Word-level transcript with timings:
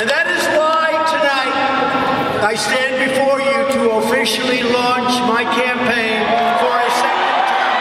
And 0.00 0.08
that 0.08 0.24
is 0.28 0.46
why 0.56 0.96
tonight 1.12 1.52
I 2.42 2.56
stand 2.56 3.04
before 3.04 3.36
you 3.38 3.68
to 3.74 3.90
officially 3.98 4.62
launch 4.62 5.20
my 5.28 5.44
campaign 5.44 6.24
for 6.56 6.72
a 6.72 6.90
second 7.02 7.44
term. 7.50 7.74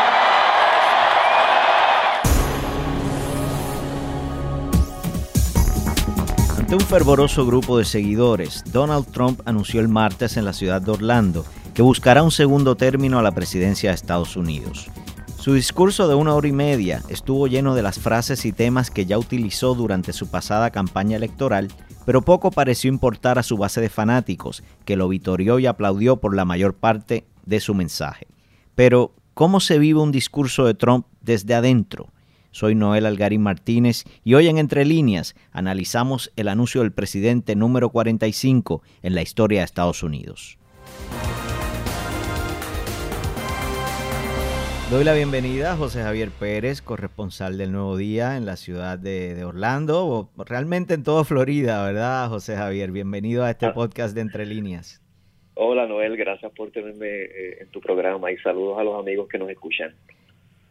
Ante 6.59 6.75
un 6.75 6.81
fervoroso 6.81 7.45
grupo 7.45 7.77
de 7.77 7.85
seguidores, 7.85 8.65
Donald 8.69 9.09
Trump 9.13 9.39
anunció 9.45 9.79
el 9.79 9.87
martes 9.87 10.35
en 10.35 10.43
la 10.43 10.51
ciudad 10.51 10.81
de 10.81 10.91
Orlando 10.91 11.45
que 11.73 11.83
buscará 11.83 12.21
un 12.21 12.31
segundo 12.31 12.75
término 12.75 13.17
a 13.17 13.21
la 13.21 13.31
presidencia 13.31 13.91
de 13.91 13.95
Estados 13.95 14.35
Unidos. 14.35 14.87
Su 15.37 15.53
discurso 15.53 16.09
de 16.09 16.15
una 16.15 16.35
hora 16.35 16.49
y 16.49 16.51
media 16.51 17.01
estuvo 17.07 17.47
lleno 17.47 17.75
de 17.75 17.81
las 17.81 17.97
frases 17.97 18.43
y 18.43 18.51
temas 18.51 18.91
que 18.91 19.05
ya 19.05 19.17
utilizó 19.17 19.73
durante 19.73 20.11
su 20.11 20.27
pasada 20.27 20.69
campaña 20.69 21.15
electoral, 21.15 21.69
pero 22.09 22.23
poco 22.23 22.49
pareció 22.49 22.89
importar 22.89 23.37
a 23.37 23.43
su 23.43 23.55
base 23.55 23.81
de 23.81 23.89
fanáticos, 23.89 24.63
que 24.83 24.95
lo 24.95 25.07
vitorió 25.07 25.59
y 25.59 25.67
aplaudió 25.67 26.17
por 26.17 26.35
la 26.35 26.43
mayor 26.43 26.73
parte 26.73 27.23
de 27.45 27.59
su 27.59 27.75
mensaje. 27.75 28.25
Pero, 28.73 29.13
¿cómo 29.35 29.59
se 29.59 29.77
vive 29.77 29.99
un 29.99 30.11
discurso 30.11 30.65
de 30.65 30.73
Trump 30.73 31.05
desde 31.21 31.53
adentro? 31.53 32.07
Soy 32.49 32.73
Noel 32.73 33.05
Algarín 33.05 33.43
Martínez 33.43 34.05
y 34.23 34.33
hoy 34.33 34.47
en 34.47 34.57
Entre 34.57 34.85
Líneas 34.85 35.35
analizamos 35.51 36.31
el 36.35 36.47
anuncio 36.47 36.81
del 36.81 36.93
presidente 36.93 37.55
número 37.55 37.91
45 37.91 38.81
en 39.03 39.13
la 39.13 39.21
historia 39.21 39.59
de 39.59 39.65
Estados 39.65 40.01
Unidos. 40.01 40.58
Doy 44.89 45.03
la 45.03 45.13
bienvenida 45.13 45.73
a 45.73 45.77
José 45.77 46.01
Javier 46.01 46.31
Pérez, 46.31 46.81
corresponsal 46.81 47.59
del 47.59 47.71
Nuevo 47.71 47.95
Día 47.95 48.37
en 48.37 48.47
la 48.47 48.55
ciudad 48.55 48.97
de, 48.97 49.43
Orlando, 49.43 50.07
o 50.07 50.31
realmente 50.43 50.95
en 50.95 51.03
toda 51.03 51.23
Florida, 51.25 51.85
¿verdad, 51.85 52.27
José 52.27 52.55
Javier? 52.55 52.91
Bienvenido 52.91 53.43
a 53.43 53.51
este 53.51 53.67
ah. 53.67 53.73
podcast 53.75 54.15
de 54.15 54.21
Entre 54.21 54.47
Líneas. 54.47 54.99
Hola, 55.53 55.85
Noel, 55.85 56.17
gracias 56.17 56.51
por 56.53 56.71
tenerme 56.71 57.05
eh, 57.07 57.61
en 57.61 57.69
tu 57.69 57.79
programa 57.81 58.31
y 58.31 58.37
saludos 58.37 58.79
a 58.79 58.83
los 58.83 58.99
amigos 58.99 59.27
que 59.29 59.37
nos 59.37 59.51
escuchan. 59.51 59.93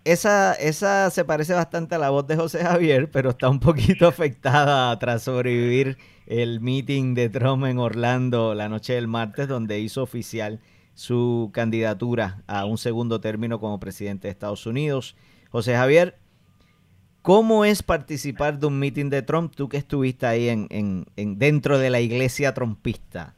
Esa, 0.05 0.53
esa 0.55 1.11
se 1.11 1.25
parece 1.25 1.55
bastante 1.55 1.95
a 1.95 1.98
la 1.98 2.11
voz 2.11 2.27
de 2.27 2.35
José 2.35 2.64
Javier, 2.64 3.09
pero 3.12 3.31
está 3.31 3.48
un 3.48 3.61
poquito 3.61 4.09
afectada 4.09 4.98
tras 4.98 5.23
sobrevivir 5.23 5.97
el 6.27 6.61
meeting 6.61 7.14
de 7.14 7.29
Trump 7.29 7.67
en 7.67 7.79
Orlando 7.79 8.57
la 8.57 8.69
noche 8.69 8.95
del 8.95 9.07
martes, 9.07 9.47
donde 9.47 9.79
hizo 9.79 10.03
oficial 10.03 10.59
su 10.99 11.53
candidatura 11.55 12.43
a 12.49 12.65
un 12.65 12.77
segundo 12.77 13.21
término 13.21 13.61
como 13.61 13.79
presidente 13.79 14.27
de 14.27 14.33
Estados 14.33 14.67
Unidos. 14.67 15.17
José 15.49 15.77
Javier, 15.77 16.17
¿cómo 17.23 17.65
es 17.65 17.85
participar 17.85 18.59
de 18.59 18.67
un 18.67 18.81
meeting 18.81 19.09
de 19.09 19.23
Trump? 19.23 19.55
Tú 19.55 19.69
que 19.69 19.77
estuviste 19.77 20.27
ahí 20.27 20.49
en, 20.49 20.67
en, 20.71 21.39
dentro 21.39 21.79
de 21.79 21.91
la 21.91 22.01
iglesia 22.01 22.53
trumpista. 22.53 23.37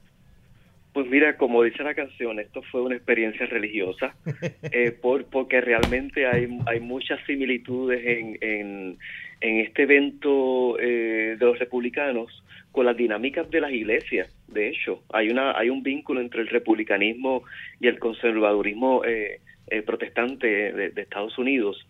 Pues 0.94 1.06
mira, 1.08 1.36
como 1.36 1.62
dice 1.62 1.82
la 1.82 1.94
canción, 1.94 2.40
esto 2.40 2.62
fue 2.72 2.80
una 2.80 2.96
experiencia 2.96 3.44
religiosa, 3.44 4.14
eh, 4.72 4.92
por, 4.92 5.26
porque 5.26 5.60
realmente 5.60 6.26
hay, 6.26 6.48
hay 6.64 6.80
muchas 6.80 7.20
similitudes 7.26 8.00
en, 8.06 8.38
en, 8.40 8.98
en 9.42 9.56
este 9.58 9.82
evento 9.82 10.80
eh, 10.80 11.36
de 11.38 11.44
los 11.44 11.58
republicanos 11.58 12.42
con 12.72 12.86
las 12.86 12.96
dinámicas 12.96 13.50
de 13.50 13.60
las 13.60 13.72
iglesias. 13.72 14.34
De 14.48 14.68
hecho, 14.68 15.02
hay 15.12 15.28
una 15.28 15.58
hay 15.58 15.70
un 15.70 15.82
vínculo 15.82 16.20
entre 16.20 16.42
el 16.42 16.48
republicanismo 16.48 17.42
y 17.80 17.88
el 17.88 17.98
conservadurismo 17.98 19.04
eh, 19.04 19.40
eh, 19.68 19.82
protestante 19.82 20.46
de, 20.72 21.02
Estados 21.02 21.38
Unidos. 21.38 21.86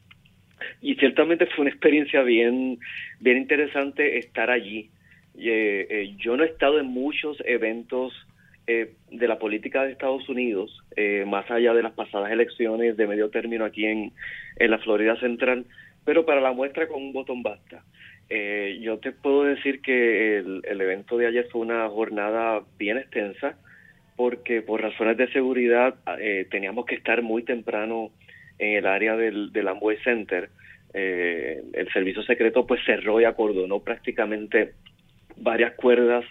Y 0.83 0.95
ciertamente 0.97 1.47
fue 1.47 1.63
una 1.63 1.71
experiencia 1.71 2.23
bien 2.23 2.79
bien 3.19 3.37
interesante 3.37 4.19
estar 4.19 4.51
allí. 4.51 4.91
yo 5.35 6.37
no 6.37 6.45
he 6.45 6.47
estado 6.47 6.79
en 6.79 6.87
muchos 6.87 7.39
eventos 7.45 8.13
de 8.67 9.27
la 9.27 9.37
política 9.39 9.83
de 9.83 9.91
Estados 9.91 10.29
Unidos, 10.29 10.79
más 11.27 11.51
allá 11.51 11.75
de 11.75 11.83
las 11.83 11.93
pasadas 11.93 12.31
elecciones 12.31 12.97
de 12.97 13.07
medio 13.09 13.29
término 13.29 13.65
aquí 13.65 13.85
en, 13.85 14.13
en 14.57 14.71
la 14.71 14.79
Florida 14.79 15.17
Central, 15.17 15.65
pero 16.05 16.25
para 16.25 16.41
la 16.41 16.53
muestra 16.53 16.87
con 16.87 17.03
un 17.03 17.13
botón 17.13 17.43
basta. 17.43 17.83
Eh, 18.33 18.79
yo 18.81 18.99
te 18.99 19.11
puedo 19.11 19.43
decir 19.43 19.83
que 19.83 20.39
el, 20.39 20.81
evento 20.81 21.19
de 21.19 21.27
ayer 21.27 21.49
fue 21.51 21.63
una 21.63 21.89
jornada 21.89 22.63
bien 22.79 22.97
extensa 22.97 23.59
porque 24.15 24.63
por 24.63 24.81
razones 24.81 25.17
de 25.17 25.33
seguridad 25.33 25.97
eh, 26.21 26.47
teníamos 26.49 26.87
que 26.87 26.95
estar 26.95 27.23
muy 27.23 27.43
temprano 27.43 28.13
en 28.59 28.77
el 28.77 28.87
área 28.87 29.17
del, 29.17 29.53
del 29.53 29.67
Amway 29.67 29.97
Center. 30.05 30.49
Eh, 30.95 31.61
el 31.73 31.93
servicio 31.93 32.23
secreto 32.23 32.67
pues 32.67 32.81
cerró 32.85 33.21
y 33.21 33.25
acordonó 33.25 33.81
prácticamente 33.81 34.75
varias 35.37 35.75
cuerdas 35.75 36.25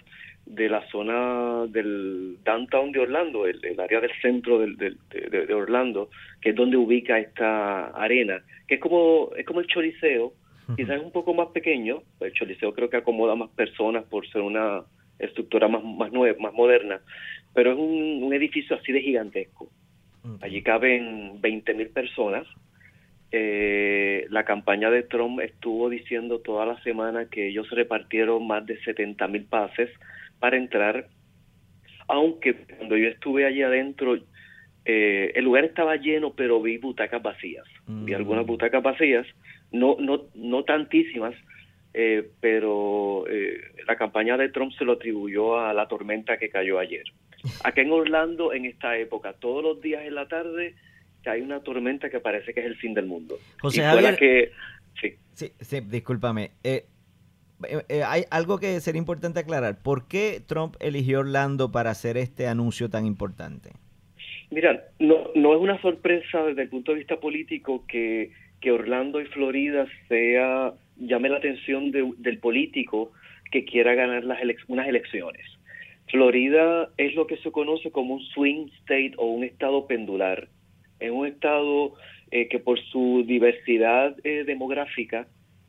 de 0.46 0.68
la 0.68 0.86
zona 0.88 1.66
del 1.68 2.38
downtown 2.44 2.92
de 2.92 3.00
Orlando, 3.00 3.46
el, 3.46 3.78
área 3.78 4.00
del 4.00 4.10
centro 4.20 4.58
del, 4.58 4.76
de, 4.76 5.54
Orlando, 5.54 6.10
que 6.40 6.50
es 6.50 6.56
donde 6.56 6.76
ubica 6.76 7.18
esta 7.18 7.88
arena, 7.88 8.42
que 8.66 8.76
es 8.76 8.80
como 8.80 9.30
es 9.36 9.46
como 9.46 9.60
el 9.60 9.66
Choliseo, 9.66 10.32
quizás 10.76 10.98
es 10.98 11.02
un 11.02 11.12
poco 11.12 11.34
más 11.34 11.48
pequeño, 11.48 12.02
el 12.20 12.32
Choliseo 12.32 12.74
creo 12.74 12.90
que 12.90 12.98
acomoda 12.98 13.34
más 13.34 13.50
personas 13.50 14.04
por 14.04 14.28
ser 14.28 14.42
una 14.42 14.82
estructura 15.18 15.68
más 15.68 15.84
más 15.84 16.12
nueva, 16.12 16.36
más 16.40 16.54
moderna, 16.54 17.00
pero 17.54 17.72
es 17.72 17.78
un, 17.78 18.32
edificio 18.32 18.76
así 18.76 18.92
de 18.92 19.02
gigantesco. 19.02 19.68
Allí 20.40 20.62
caben 20.62 21.40
20.000 21.40 21.74
mil 21.74 21.88
personas. 21.88 22.46
Eh, 23.32 24.26
la 24.30 24.44
campaña 24.44 24.90
de 24.90 25.02
Trump 25.02 25.40
estuvo 25.40 25.88
diciendo 25.88 26.40
toda 26.40 26.66
la 26.66 26.82
semana 26.82 27.26
que 27.26 27.48
ellos 27.48 27.70
repartieron 27.70 28.46
más 28.46 28.66
de 28.66 28.78
70.000 28.80 29.28
mil 29.30 29.44
pases 29.44 29.90
para 30.38 30.56
entrar, 30.56 31.06
aunque 32.08 32.54
cuando 32.76 32.96
yo 32.96 33.08
estuve 33.08 33.46
allí 33.46 33.62
adentro, 33.62 34.18
eh, 34.84 35.32
el 35.34 35.44
lugar 35.44 35.64
estaba 35.64 35.96
lleno, 35.96 36.32
pero 36.34 36.60
vi 36.60 36.78
butacas 36.78 37.22
vacías. 37.22 37.64
Vi 37.86 38.14
algunas 38.14 38.44
mm. 38.44 38.46
butacas 38.46 38.82
vacías, 38.82 39.26
no, 39.72 39.96
no, 39.98 40.22
no 40.34 40.64
tantísimas, 40.64 41.34
eh, 41.94 42.28
pero 42.40 43.24
eh, 43.28 43.60
la 43.86 43.96
campaña 43.96 44.36
de 44.36 44.48
Trump 44.48 44.72
se 44.78 44.84
lo 44.84 44.92
atribuyó 44.92 45.58
a 45.58 45.72
la 45.74 45.88
tormenta 45.88 46.38
que 46.38 46.50
cayó 46.50 46.78
ayer. 46.78 47.04
Aquí 47.64 47.80
en 47.80 47.92
Orlando, 47.92 48.52
en 48.52 48.64
esta 48.66 48.96
época, 48.98 49.32
todos 49.32 49.62
los 49.62 49.80
días 49.80 50.02
en 50.04 50.14
la 50.14 50.28
tarde, 50.28 50.74
hay 51.24 51.40
una 51.40 51.60
tormenta 51.60 52.10
que 52.10 52.20
parece 52.20 52.54
que 52.54 52.60
es 52.60 52.66
el 52.66 52.76
fin 52.76 52.94
del 52.94 53.06
mundo. 53.06 53.36
José 53.60 53.82
Javier, 53.82 54.16
que, 54.16 54.52
sí. 55.00 55.14
Sí, 55.32 55.52
sí, 55.60 55.80
discúlpame. 55.80 56.50
Eh, 56.64 56.84
eh, 57.68 57.82
eh, 57.88 58.02
hay 58.02 58.24
algo 58.30 58.58
que 58.58 58.80
sería 58.80 58.98
importante 58.98 59.40
aclarar. 59.40 59.82
¿Por 59.82 60.08
qué 60.08 60.40
Trump 60.46 60.76
eligió 60.80 61.20
Orlando 61.20 61.70
para 61.70 61.90
hacer 61.90 62.16
este 62.16 62.46
anuncio 62.46 62.88
tan 62.88 63.06
importante? 63.06 63.70
Mira, 64.50 64.88
no, 64.98 65.30
no 65.34 65.54
es 65.54 65.60
una 65.60 65.80
sorpresa 65.80 66.42
desde 66.44 66.62
el 66.62 66.68
punto 66.68 66.92
de 66.92 66.98
vista 66.98 67.20
político 67.20 67.84
que, 67.86 68.32
que 68.60 68.72
Orlando 68.72 69.20
y 69.20 69.26
Florida 69.26 69.86
sea 70.08 70.74
llame 70.96 71.28
la 71.28 71.38
atención 71.38 71.90
del 71.90 72.38
político 72.38 73.12
que 73.50 73.64
quiera 73.64 73.94
ganar 73.94 74.24
las 74.24 74.40
unas 74.68 74.86
elecciones. 74.86 75.44
Florida 76.08 76.90
es 76.96 77.14
lo 77.14 77.26
que 77.26 77.36
se 77.38 77.50
conoce 77.52 77.90
como 77.90 78.14
un 78.14 78.20
swing 78.20 78.66
state 78.82 79.12
o 79.16 79.26
un 79.26 79.44
estado 79.44 79.86
pendular. 79.86 80.48
Es 80.98 81.10
un 81.10 81.26
estado 81.26 81.94
eh, 82.30 82.48
que 82.48 82.58
por 82.58 82.78
su 82.80 83.24
diversidad 83.26 84.16
demográfica 84.16 85.26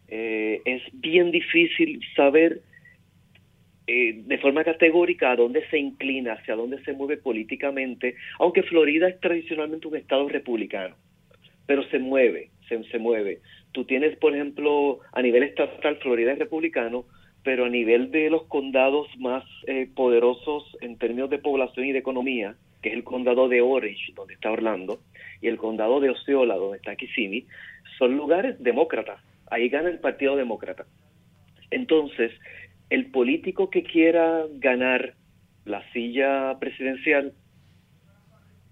eh, 0.07 0.62
es 0.66 0.81
bien 0.94 1.31
difícil 1.31 2.01
saber 2.16 2.62
eh, 3.88 4.22
de 4.25 4.38
forma 4.38 4.63
categórica 4.63 5.31
a 5.31 5.35
dónde 5.35 5.68
se 5.69 5.80
inclina, 5.80 6.34
hacia 6.34 6.56
dónde 6.56 6.84
se 6.84 6.94
mueve 6.94 7.18
políticamente, 7.18 8.16
aunque 8.40 8.62
Florida 8.63 9.07
es 9.07 9.19
tradicionalmente 9.19 9.88
un 9.88 9.96
estado 9.96 10.30
republicano, 10.30 10.96
pero 11.66 11.84
se 11.90 11.97
mueve, 11.97 12.50
se, 12.92 13.00
mueve. 13.00 13.40
Tú 13.72 13.86
tienes, 13.86 14.18
por 14.18 14.36
ejemplo, 14.36 15.00
a 15.12 15.22
nivel 15.22 15.44
estatal, 15.44 15.98
Florida 15.98 16.34
es 16.34 16.40
republicano, 16.40 17.06
pero 17.44 17.66
a 17.66 17.70
nivel 17.70 18.12
de 18.12 18.30
los 18.30 18.44
condados 18.44 19.08
más 19.18 19.44
eh, 19.68 19.90
poderosos 19.95 20.78
en 20.81 20.98
términos 20.98 21.30
de 21.30 21.40
población 21.40 21.86
y 21.88 21.92
de 21.92 22.00
economía, 22.00 22.56
que 22.81 22.90
es 22.90 22.95
el 22.95 23.04
condado 23.04 23.48
de 23.48 23.62
Orange, 23.62 24.13
donde 24.16 24.36
está 24.36 24.51
Orlando, 24.51 25.00
y 25.42 25.48
el 25.48 25.57
condado 25.57 26.00
de 26.00 26.10
Osceola, 26.10 26.56
donde 26.56 26.78
está 26.78 26.95
Kissimmee, 26.95 27.45
son 27.98 28.16
lugares 28.16 28.62
demócratas 28.62 29.22
ahí 29.51 29.69
gana 29.69 29.90
el 29.90 30.00
Partido 30.00 30.36
Demócrata. 30.36 30.86
Entonces, 31.69 32.31
el 32.90 33.12
político 33.12 33.69
que 33.69 33.84
quiera 33.84 34.45
ganar 34.56 35.13
la 35.66 35.84
silla 35.92 36.57
presidencial 36.60 37.34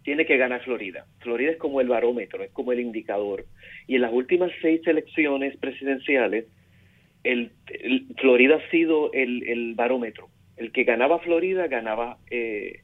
tiene 0.03 0.25
que 0.25 0.37
ganar 0.37 0.63
Florida. 0.63 1.05
Florida 1.19 1.51
es 1.51 1.57
como 1.57 1.81
el 1.81 1.87
barómetro, 1.87 2.43
es 2.43 2.51
como 2.51 2.71
el 2.71 2.79
indicador. 2.79 3.45
Y 3.87 3.95
en 3.95 4.01
las 4.01 4.13
últimas 4.13 4.51
seis 4.61 4.81
elecciones 4.87 5.57
presidenciales, 5.57 6.45
el, 7.23 7.51
Florida 8.17 8.55
ha 8.55 8.71
sido 8.71 9.11
el, 9.13 9.73
barómetro. 9.75 10.29
El 10.57 10.71
que 10.71 10.83
ganaba 10.83 11.19
Florida 11.19 11.67
ganaba 11.67 12.17
eh, 12.29 12.81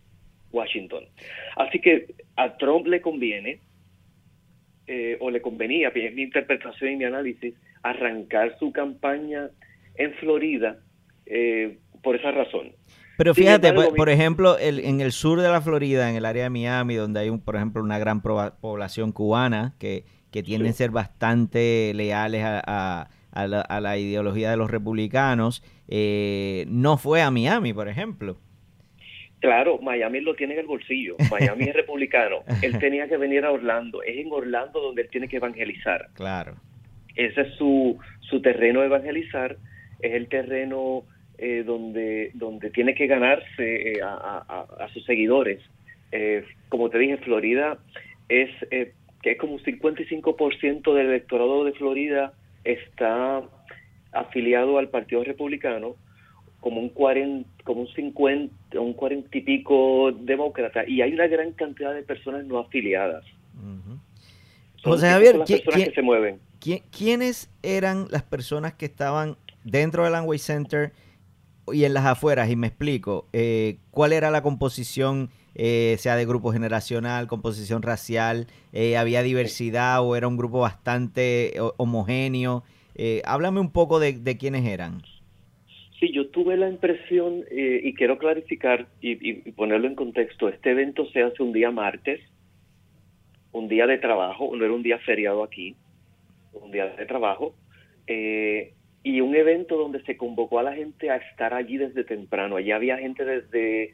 Washington. 0.51 1.05
Así 1.55 1.79
que 1.79 2.15
a 2.35 2.57
Trump 2.57 2.87
le 2.87 3.01
conviene, 3.01 3.59
eh, 4.87 5.17
o 5.19 5.31
le 5.31 5.41
convenía, 5.41 5.89
es 5.89 6.13
mi 6.13 6.21
interpretación 6.21 6.91
y 6.91 6.95
mi 6.97 7.05
análisis, 7.05 7.55
arrancar 7.81 8.57
su 8.59 8.71
campaña 8.71 9.49
en 9.95 10.13
Florida 10.15 10.79
eh, 11.25 11.77
por 12.03 12.15
esa 12.15 12.31
razón. 12.31 12.71
Pero 13.17 13.33
fíjate, 13.33 13.71
por, 13.73 14.09
ejemplo, 14.09 14.57
en 14.59 15.01
el 15.01 15.11
sur 15.11 15.41
de 15.41 15.49
la 15.49 15.61
Florida, 15.61 16.09
en 16.09 16.15
el 16.15 16.25
área 16.25 16.43
de 16.43 16.49
Miami, 16.49 16.95
donde 16.95 17.21
hay, 17.21 17.29
un, 17.29 17.39
por 17.39 17.55
ejemplo, 17.55 17.81
una 17.81 17.97
gran 17.97 18.21
población 18.21 19.11
cubana 19.11 19.73
que, 19.79 20.03
que 20.35 20.43
tienden 20.43 20.71
a 20.71 20.73
ser 20.73 20.91
bastante 20.91 21.93
leales 21.95 22.43
a, 22.45 23.07
la, 23.31 23.97
ideología 23.97 24.51
de 24.51 24.57
los 24.57 24.69
republicanos, 24.69 25.63
eh, 25.87 26.65
no 26.67 26.97
fue 26.97 27.21
a 27.21 27.31
Miami, 27.31 27.71
por 27.71 27.87
ejemplo. 27.87 28.37
Claro, 29.39 29.79
Miami 29.79 30.19
lo 30.19 30.35
tiene 30.35 30.55
en 30.55 30.61
el 30.61 30.65
bolsillo. 30.65 31.15
Miami 31.31 31.65
es 31.65 31.73
republicano. 31.73 32.39
Él 32.61 32.77
tenía 32.79 33.07
que 33.07 33.15
venir 33.15 33.45
a 33.45 33.51
Orlando. 33.51 34.03
Es 34.03 34.17
en 34.17 34.29
Orlando 34.29 34.81
donde 34.81 35.03
él 35.03 35.09
tiene 35.09 35.29
que 35.29 35.37
evangelizar. 35.37 36.09
Claro. 36.15 36.55
Ese 37.15 37.41
es 37.41 37.53
su, 37.55 37.97
su 38.19 38.41
terreno 38.41 38.81
de 38.81 38.87
evangelizar. 38.87 39.55
Es 40.01 40.13
el 40.13 40.27
terreno 40.27 41.03
eh, 41.37 41.63
donde, 41.65 42.31
donde 42.33 42.69
tiene 42.69 42.95
que 42.95 43.07
ganarse 43.07 43.91
eh, 43.91 43.99
a, 44.01 44.87
sus 44.93 45.03
seguidores. 45.05 45.61
Eh, 46.11 46.43
como 46.69 46.89
te 46.89 46.97
dije, 46.97 47.17
Florida 47.17 47.77
es 48.29 48.49
que 48.69 49.31
es 49.31 49.37
como 49.37 49.53
un 49.53 49.59
55% 49.59 50.93
del 50.93 51.07
electorado 51.07 51.63
de 51.63 51.73
Florida 51.73 52.33
está 52.63 53.41
afiliado 54.11 54.77
al 54.77 54.89
Partido 54.89 55.23
Republicano 55.23 55.95
como 56.59 56.79
un 56.79 56.89
40, 56.89 57.49
como 57.63 57.81
un 57.81 57.87
50, 57.87 58.79
un 58.79 58.93
40 58.93 59.37
y 59.37 59.41
pico 59.41 60.11
demócrata 60.11 60.87
y 60.87 61.01
hay 61.01 61.13
una 61.13 61.27
gran 61.27 61.51
cantidad 61.51 61.93
de 61.93 62.03
personas 62.03 62.45
no 62.45 62.59
afiliadas. 62.59 63.25
José 64.83 65.09
Javier, 65.09 65.37
que 65.45 65.91
se 65.93 66.01
mueven. 66.01 66.39
¿quiénes 66.91 67.49
eran 67.63 68.07
las 68.09 68.23
personas 68.23 68.73
que 68.73 68.85
estaban 68.85 69.37
dentro 69.63 70.03
del 70.03 70.15
Amway 70.15 70.39
Center 70.39 70.91
y 71.71 71.85
en 71.85 71.93
las 71.93 72.05
afueras? 72.05 72.49
Y 72.49 72.55
me 72.55 72.67
explico, 72.67 73.27
eh, 73.33 73.77
¿cuál 73.91 74.13
era 74.13 74.31
la 74.31 74.41
composición, 74.41 75.29
eh, 75.55 75.95
sea 75.99 76.15
de 76.15 76.25
grupo 76.25 76.51
generacional, 76.51 77.27
composición 77.27 77.81
racial? 77.81 78.47
Eh, 78.73 78.97
¿Había 78.97 79.23
diversidad 79.23 80.03
o 80.03 80.15
era 80.15 80.27
un 80.27 80.37
grupo 80.37 80.59
bastante 80.59 81.53
homogéneo? 81.77 82.63
háblame 83.25 83.59
un 83.59 83.71
poco 83.71 83.99
de, 83.99 84.13
de 84.13 84.37
quiénes 84.37 84.65
eran. 84.65 85.01
Sí, 85.99 86.11
yo 86.11 86.27
tuve 86.27 86.57
la 86.57 86.69
impresión, 86.69 87.45
eh, 87.49 87.79
y 87.83 87.93
quiero 87.93 88.17
clarificar 88.17 88.87
y, 88.99 89.33
ponerlo 89.51 89.87
en 89.87 89.95
contexto, 89.95 90.49
este 90.49 90.71
evento 90.71 91.05
se 91.11 91.23
hace 91.23 91.41
un 91.41 91.53
día 91.53 91.71
martes, 91.71 92.19
un 93.53 93.69
día 93.69 93.87
de 93.87 93.97
trabajo, 93.97 94.53
no 94.55 94.65
era 94.65 94.73
un 94.73 94.83
día 94.83 94.99
feriado 94.99 95.41
aquí, 95.41 95.75
un 96.51 96.71
día 96.71 96.87
de 96.87 97.05
trabajo, 97.05 97.55
eh, 98.07 98.73
y 99.05 99.21
un 99.21 99.35
evento 99.35 99.77
donde 99.77 100.01
se 100.01 100.17
convocó 100.17 100.57
a 100.57 100.63
la 100.63 100.73
gente 100.73 101.11
a 101.11 101.17
estar 101.17 101.53
allí 101.53 101.77
desde 101.77 102.03
temprano. 102.03 102.55
Allí 102.55 102.71
había 102.71 102.97
gente 102.97 103.23
desde 103.23 103.93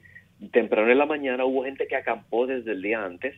temprano 0.54 0.90
en 0.90 0.98
la 0.98 1.06
mañana, 1.06 1.44
hubo 1.44 1.66
gente 1.66 1.86
que 1.86 1.98
acampó 1.98 2.48
desde 2.48 2.72
el 2.72 2.82
día 2.82 3.04
antes, 3.04 3.36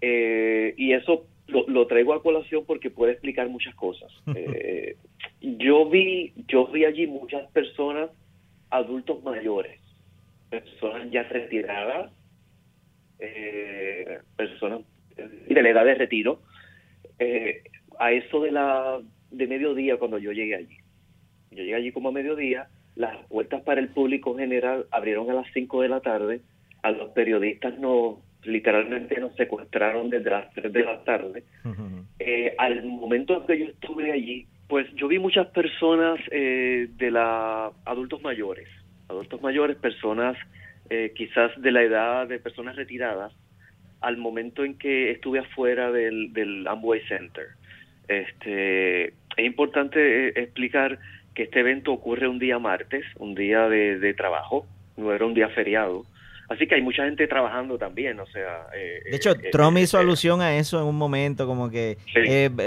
eh, 0.00 0.74
y 0.76 0.92
eso 0.92 1.26
lo, 1.48 1.86
traigo 1.88 2.14
a 2.14 2.22
colación 2.22 2.64
porque 2.64 2.90
puede 2.90 3.10
explicar 3.12 3.48
muchas 3.48 3.74
cosas. 3.74 4.10
Eh, 4.36 4.96
yo 5.40 5.88
vi, 5.88 6.32
yo 6.46 6.68
vi 6.68 6.84
allí 6.84 7.08
muchas 7.08 7.50
personas, 7.50 8.10
adultos 8.70 9.22
mayores, 9.24 9.80
personas 10.48 11.10
ya 11.10 11.24
retiradas, 11.24 12.12
eh, 13.18 14.20
personas 14.36 14.82
de 15.16 15.62
la 15.62 15.70
edad 15.70 15.84
de 15.84 15.94
retiro, 15.96 16.40
a 17.98 18.12
eso 18.12 18.40
de 18.40 18.52
la 18.52 19.00
de 19.30 19.46
mediodía 19.46 19.96
cuando 19.96 20.18
yo 20.18 20.32
llegué 20.32 20.56
allí. 20.56 20.76
Yo 21.50 21.58
llegué 21.58 21.74
allí 21.74 21.92
como 21.92 22.10
a 22.10 22.12
mediodía, 22.12 22.68
las 22.94 23.16
puertas 23.26 23.62
para 23.62 23.80
el 23.80 23.88
público 23.88 24.36
general 24.36 24.86
abrieron 24.90 25.30
a 25.30 25.34
las 25.34 25.46
5 25.52 25.82
de 25.82 25.88
la 25.88 26.00
tarde, 26.00 26.40
a 26.82 26.90
los 26.90 27.10
periodistas 27.10 27.78
no 27.78 28.20
literalmente 28.44 29.20
nos 29.20 29.34
secuestraron 29.36 30.10
desde 30.10 30.30
las 30.30 30.52
3 30.54 30.72
de 30.72 30.84
la 30.84 31.04
tarde. 31.04 31.44
Eh, 32.18 32.54
al 32.58 32.84
momento 32.84 33.44
que 33.46 33.58
yo 33.58 33.64
estuve 33.66 34.12
allí, 34.12 34.46
pues 34.68 34.86
yo 34.94 35.08
vi 35.08 35.18
muchas 35.18 35.46
personas 35.48 36.18
eh, 36.30 36.88
de 36.96 37.10
la 37.10 37.70
adultos 37.84 38.22
mayores, 38.22 38.68
adultos 39.08 39.40
mayores, 39.42 39.76
personas 39.76 40.36
eh, 40.90 41.12
quizás 41.14 41.50
de 41.60 41.72
la 41.72 41.82
edad 41.82 42.26
de 42.26 42.38
personas 42.38 42.76
retiradas, 42.76 43.32
al 44.00 44.16
momento 44.16 44.64
en 44.64 44.78
que 44.78 45.10
estuve 45.10 45.40
afuera 45.40 45.90
del, 45.90 46.32
del 46.32 46.66
Amway 46.66 47.00
Center. 47.06 47.46
Este, 48.06 49.12
es 49.38 49.46
importante 49.46 50.40
explicar 50.40 50.98
que 51.34 51.44
este 51.44 51.60
evento 51.60 51.92
ocurre 51.92 52.28
un 52.28 52.38
día 52.38 52.58
martes, 52.58 53.04
un 53.18 53.34
día 53.34 53.68
de, 53.68 53.98
de 53.98 54.14
trabajo, 54.14 54.66
no 54.96 55.12
era 55.12 55.24
un 55.24 55.34
día 55.34 55.48
feriado. 55.48 56.04
Así 56.48 56.66
que 56.66 56.76
hay 56.76 56.82
mucha 56.82 57.04
gente 57.04 57.26
trabajando 57.28 57.76
también, 57.76 58.18
o 58.20 58.26
sea... 58.26 58.66
Eh, 58.74 59.02
de 59.04 59.16
hecho, 59.16 59.32
eh, 59.32 59.50
Trump 59.52 59.76
hizo 59.78 59.98
eh, 59.98 60.00
alusión 60.00 60.40
a 60.40 60.56
eso 60.56 60.80
en 60.80 60.86
un 60.86 60.96
momento, 60.96 61.46
como 61.46 61.70
que 61.70 61.98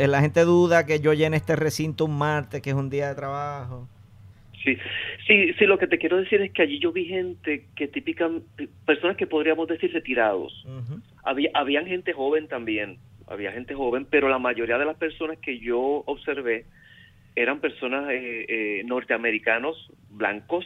la 0.08 0.22
gente 0.22 0.42
duda 0.42 0.86
que 0.86 1.00
yo 1.00 1.14
llene 1.14 1.38
este 1.38 1.56
recinto 1.56 2.06
un 2.06 2.16
martes, 2.16 2.62
que 2.62 2.70
es 2.70 2.76
un 2.76 2.92
día 2.92 3.10
de 3.10 3.16
trabajo. 3.16 3.88
Sí, 4.64 4.78
sí, 5.26 5.54
sí, 5.58 5.66
lo 5.66 5.80
que 5.80 5.88
te 5.88 5.98
quiero 5.98 6.18
decir 6.18 6.42
es 6.42 6.52
que 6.52 6.62
allí 6.62 6.78
yo 6.78 6.92
vi 6.92 7.06
gente 7.06 7.66
que 7.76 7.88
típica, 7.88 8.30
personas 8.86 9.18
que 9.18 9.26
podríamos 9.26 9.68
decir 9.68 9.92
retirados. 9.92 10.64
Había, 11.24 11.50
habían 11.56 11.88
gente 11.88 12.14
joven 12.14 12.48
también, 12.48 13.00
había 13.32 13.52
gente 13.52 13.74
joven, 13.74 14.06
pero 14.10 14.30
la 14.30 14.40
mayoría 14.40 14.78
de 14.78 14.86
las 14.86 14.98
personas 14.98 15.38
que 15.40 15.60
yo 15.60 16.04
observé 16.06 16.66
eran 17.36 17.60
personas 17.60 18.10
norteamericanos, 18.86 19.90
blancos, 20.10 20.66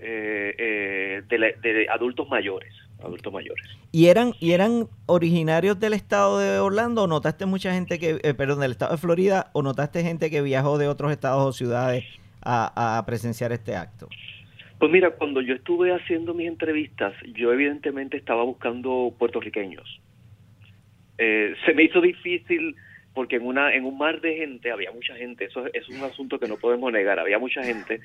eh, 0.00 0.54
eh, 0.58 1.22
de, 1.28 1.88
adultos 1.88 2.28
mayores 2.28 2.74
adultos 3.02 3.32
mayores. 3.32 3.64
Y 3.92 4.06
eran 4.06 4.32
y 4.40 4.52
eran 4.52 4.88
originarios 5.06 5.78
del 5.78 5.92
estado 5.92 6.38
de 6.38 6.58
Orlando 6.58 7.04
o 7.04 7.06
notaste 7.06 7.46
mucha 7.46 7.72
gente 7.72 7.98
que 7.98 8.18
eh, 8.22 8.34
perdón 8.34 8.60
del 8.60 8.72
estado 8.72 8.92
de 8.92 8.98
Florida 8.98 9.50
o 9.52 9.62
notaste 9.62 10.02
gente 10.02 10.30
que 10.30 10.42
viajó 10.42 10.78
de 10.78 10.88
otros 10.88 11.12
estados 11.12 11.44
o 11.44 11.52
ciudades 11.52 12.04
a, 12.42 13.02
presenciar 13.06 13.52
este 13.52 13.76
acto 13.76 14.08
pues 14.78 14.90
mira 14.90 15.10
cuando 15.12 15.40
yo 15.40 15.54
estuve 15.54 15.94
haciendo 15.94 16.34
mis 16.34 16.48
entrevistas 16.48 17.14
yo 17.34 17.52
evidentemente 17.52 18.16
estaba 18.16 18.42
buscando 18.42 19.14
puertorriqueños 19.18 20.00
se 21.16 21.74
me 21.74 21.84
hizo 21.84 22.00
difícil 22.00 22.76
porque 23.14 23.36
en 23.36 23.46
una 23.46 23.72
en 23.72 23.84
un 23.84 23.96
mar 23.96 24.20
de 24.20 24.36
gente 24.36 24.72
había 24.72 24.90
mucha 24.90 25.14
gente. 25.14 25.44
Eso 25.44 25.64
es 25.72 25.88
un 25.88 26.02
asunto 26.02 26.38
que 26.38 26.48
no 26.48 26.56
podemos 26.56 26.92
negar. 26.92 27.20
Había 27.20 27.38
mucha 27.38 27.62
gente. 27.62 28.00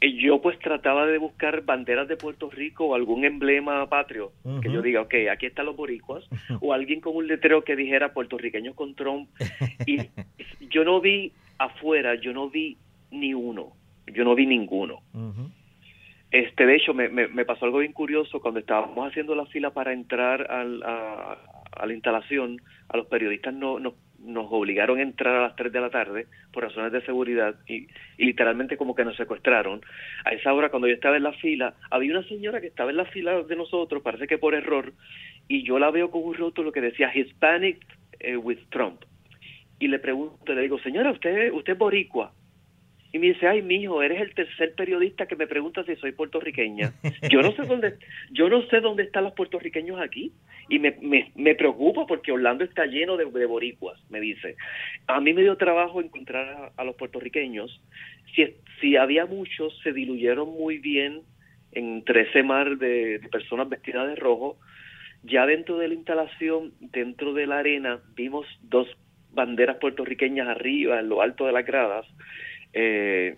Y 0.00 0.22
yo 0.22 0.42
pues 0.42 0.58
trataba 0.58 1.06
de 1.06 1.16
buscar 1.18 1.62
banderas 1.62 2.06
de 2.06 2.16
Puerto 2.16 2.50
Rico 2.50 2.84
o 2.84 2.94
algún 2.94 3.24
emblema 3.24 3.88
patrio 3.88 4.32
que 4.60 4.70
yo 4.70 4.82
diga 4.82 5.00
ok 5.00 5.14
aquí 5.30 5.46
están 5.46 5.66
los 5.66 5.76
boricuas 5.76 6.24
o 6.60 6.72
alguien 6.72 7.00
con 7.00 7.16
un 7.16 7.26
letrero 7.26 7.62
que 7.64 7.76
dijera 7.76 8.12
puertorriqueños 8.12 8.74
con 8.74 8.94
Trump. 8.94 9.30
Y 9.86 9.98
yo 10.68 10.84
no 10.84 11.00
vi 11.00 11.32
afuera 11.58 12.14
yo 12.16 12.32
no 12.32 12.50
vi 12.50 12.76
ni 13.10 13.32
uno. 13.32 13.72
Yo 14.06 14.24
no 14.24 14.34
vi 14.34 14.46
ninguno. 14.46 15.00
Este 16.30 16.66
de 16.66 16.76
hecho 16.76 16.92
me, 16.92 17.08
me, 17.08 17.44
pasó 17.44 17.64
algo 17.64 17.78
bien 17.78 17.92
curioso 17.92 18.40
cuando 18.40 18.60
estábamos 18.60 19.08
haciendo 19.08 19.34
la 19.34 19.46
fila 19.46 19.70
para 19.70 19.92
entrar 19.92 20.50
al, 20.50 20.82
a, 20.82 21.38
a 21.76 21.86
la 21.86 21.94
instalación 21.94 22.60
a 22.88 22.96
los 22.96 23.06
periodistas 23.06 23.54
no, 23.54 23.78
no 23.78 23.94
nos 24.24 24.46
obligaron 24.50 24.98
a 24.98 25.02
entrar 25.02 25.36
a 25.36 25.42
las 25.42 25.56
3 25.56 25.72
de 25.72 25.80
la 25.80 25.90
tarde 25.90 26.26
por 26.52 26.62
razones 26.62 26.92
de 26.92 27.04
seguridad 27.04 27.56
y, 27.66 27.88
literalmente 28.18 28.76
como 28.76 28.94
que 28.94 29.04
nos 29.04 29.16
secuestraron. 29.16 29.80
A 30.24 30.30
esa 30.30 30.52
hora 30.52 30.70
cuando 30.70 30.88
yo 30.88 30.94
estaba 30.94 31.16
en 31.16 31.24
la 31.24 31.32
fila, 31.32 31.74
había 31.90 32.16
una 32.16 32.28
señora 32.28 32.60
que 32.60 32.68
estaba 32.68 32.90
en 32.90 32.98
la 32.98 33.04
fila 33.06 33.42
de 33.42 33.56
nosotros, 33.56 34.02
parece 34.02 34.26
que 34.26 34.38
por 34.38 34.54
error, 34.54 34.92
y 35.48 35.64
yo 35.64 35.78
la 35.78 35.90
veo 35.90 36.10
con 36.10 36.22
un 36.22 36.34
rótulo 36.34 36.72
que 36.72 36.80
decía 36.80 37.12
Hispanic 37.14 37.84
eh, 38.20 38.36
with 38.36 38.60
Trump. 38.70 39.02
Y 39.78 39.88
le 39.88 39.98
pregunto, 39.98 40.54
le 40.54 40.62
digo, 40.62 40.78
señora, 40.78 41.10
¿usted, 41.10 41.52
usted 41.52 41.72
es 41.72 41.78
boricua? 41.78 42.32
Y 43.14 43.18
me 43.18 43.26
dice, 43.26 43.46
ay, 43.46 43.60
mijo, 43.60 44.02
eres 44.02 44.22
el 44.22 44.34
tercer 44.34 44.74
periodista 44.74 45.26
que 45.26 45.36
me 45.36 45.46
pregunta 45.46 45.84
si 45.84 45.94
soy 45.96 46.12
puertorriqueña. 46.12 46.94
Yo 47.30 47.42
no 47.42 47.52
sé 47.52 47.62
dónde, 47.64 47.98
yo 48.30 48.48
no 48.48 48.62
sé 48.68 48.80
dónde 48.80 49.02
están 49.02 49.24
los 49.24 49.34
puertorriqueños 49.34 50.00
aquí. 50.00 50.32
Y 50.70 50.78
me, 50.78 50.96
me, 51.02 51.30
me 51.34 51.54
preocupa 51.54 52.06
porque 52.06 52.32
Orlando 52.32 52.64
está 52.64 52.86
lleno 52.86 53.18
de, 53.18 53.26
boricuas, 53.26 54.00
me 54.08 54.18
dice. 54.18 54.56
A 55.06 55.20
mí 55.20 55.34
me 55.34 55.42
dio 55.42 55.58
trabajo 55.58 56.00
encontrar 56.00 56.72
a, 56.74 56.84
los 56.84 56.96
puertorriqueños. 56.96 57.82
Si, 58.34 58.46
si 58.80 58.96
había 58.96 59.26
muchos, 59.26 59.78
se 59.82 59.92
diluyeron 59.92 60.48
muy 60.48 60.78
bien 60.78 61.20
entre 61.72 62.22
ese 62.22 62.42
mar 62.42 62.78
de, 62.78 63.18
de 63.18 63.28
personas 63.28 63.68
vestidas 63.68 64.08
de 64.08 64.16
rojo. 64.16 64.56
Ya 65.22 65.44
dentro 65.44 65.76
de 65.76 65.88
la 65.88 65.94
instalación, 65.94 66.72
dentro 66.80 67.34
de 67.34 67.46
la 67.46 67.58
arena, 67.58 68.00
vimos 68.16 68.46
dos 68.62 68.88
banderas 69.32 69.76
puertorriqueñas 69.76 70.48
arriba, 70.48 70.98
en 70.98 71.10
lo 71.10 71.20
alto 71.20 71.44
de 71.44 71.52
las 71.52 71.66
gradas 71.66 72.06
eh, 72.72 73.36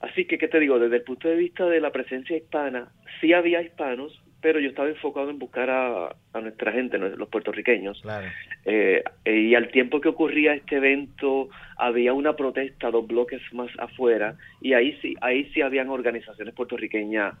así 0.00 0.26
que, 0.26 0.38
¿qué 0.38 0.48
te 0.48 0.60
digo? 0.60 0.78
Desde 0.78 0.96
el 0.96 1.02
punto 1.02 1.28
de 1.28 1.36
vista 1.36 1.66
de 1.66 1.80
la 1.80 1.90
presencia 1.90 2.36
hispana, 2.36 2.88
sí 3.20 3.32
había 3.32 3.62
hispanos, 3.62 4.22
pero 4.40 4.58
yo 4.58 4.70
estaba 4.70 4.88
enfocado 4.88 5.30
en 5.30 5.38
buscar 5.38 5.68
a, 5.70 6.40
nuestra 6.40 6.72
gente, 6.72 6.98
los 6.98 7.28
puertorriqueños. 7.28 8.02
Eh, 8.64 9.02
y 9.26 9.54
al 9.54 9.70
tiempo 9.70 10.00
que 10.00 10.08
ocurría 10.08 10.54
este 10.54 10.76
evento, 10.76 11.48
había 11.76 12.12
una 12.12 12.36
protesta 12.36 12.90
dos 12.90 13.06
bloques 13.06 13.40
más 13.52 13.70
afuera, 13.78 14.36
y 14.60 14.72
ahí 14.72 14.98
sí, 15.02 15.14
ahí 15.20 15.50
sí 15.52 15.60
habían 15.60 15.90
organizaciones 15.90 16.54
puertorriqueñas 16.54 17.34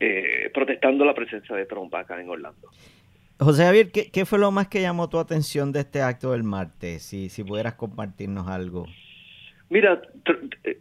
eh, 0.00 0.50
protestando 0.52 1.04
la 1.04 1.14
presencia 1.14 1.54
de 1.54 1.66
Trump 1.66 1.94
acá 1.94 2.20
en 2.20 2.28
Orlando. 2.28 2.68
José 3.38 3.64
Javier, 3.64 3.90
¿qué, 3.90 4.24
fue 4.24 4.38
lo 4.38 4.50
más 4.50 4.68
que 4.68 4.80
llamó 4.80 5.08
tu 5.08 5.18
atención 5.18 5.72
de 5.72 5.80
este 5.80 6.00
acto 6.00 6.32
del 6.32 6.42
martes? 6.42 7.02
Si, 7.02 7.28
si 7.28 7.44
pudieras 7.44 7.74
compartirnos 7.74 8.48
algo. 8.48 8.86
Mira, 9.72 10.02
eh, 10.64 10.80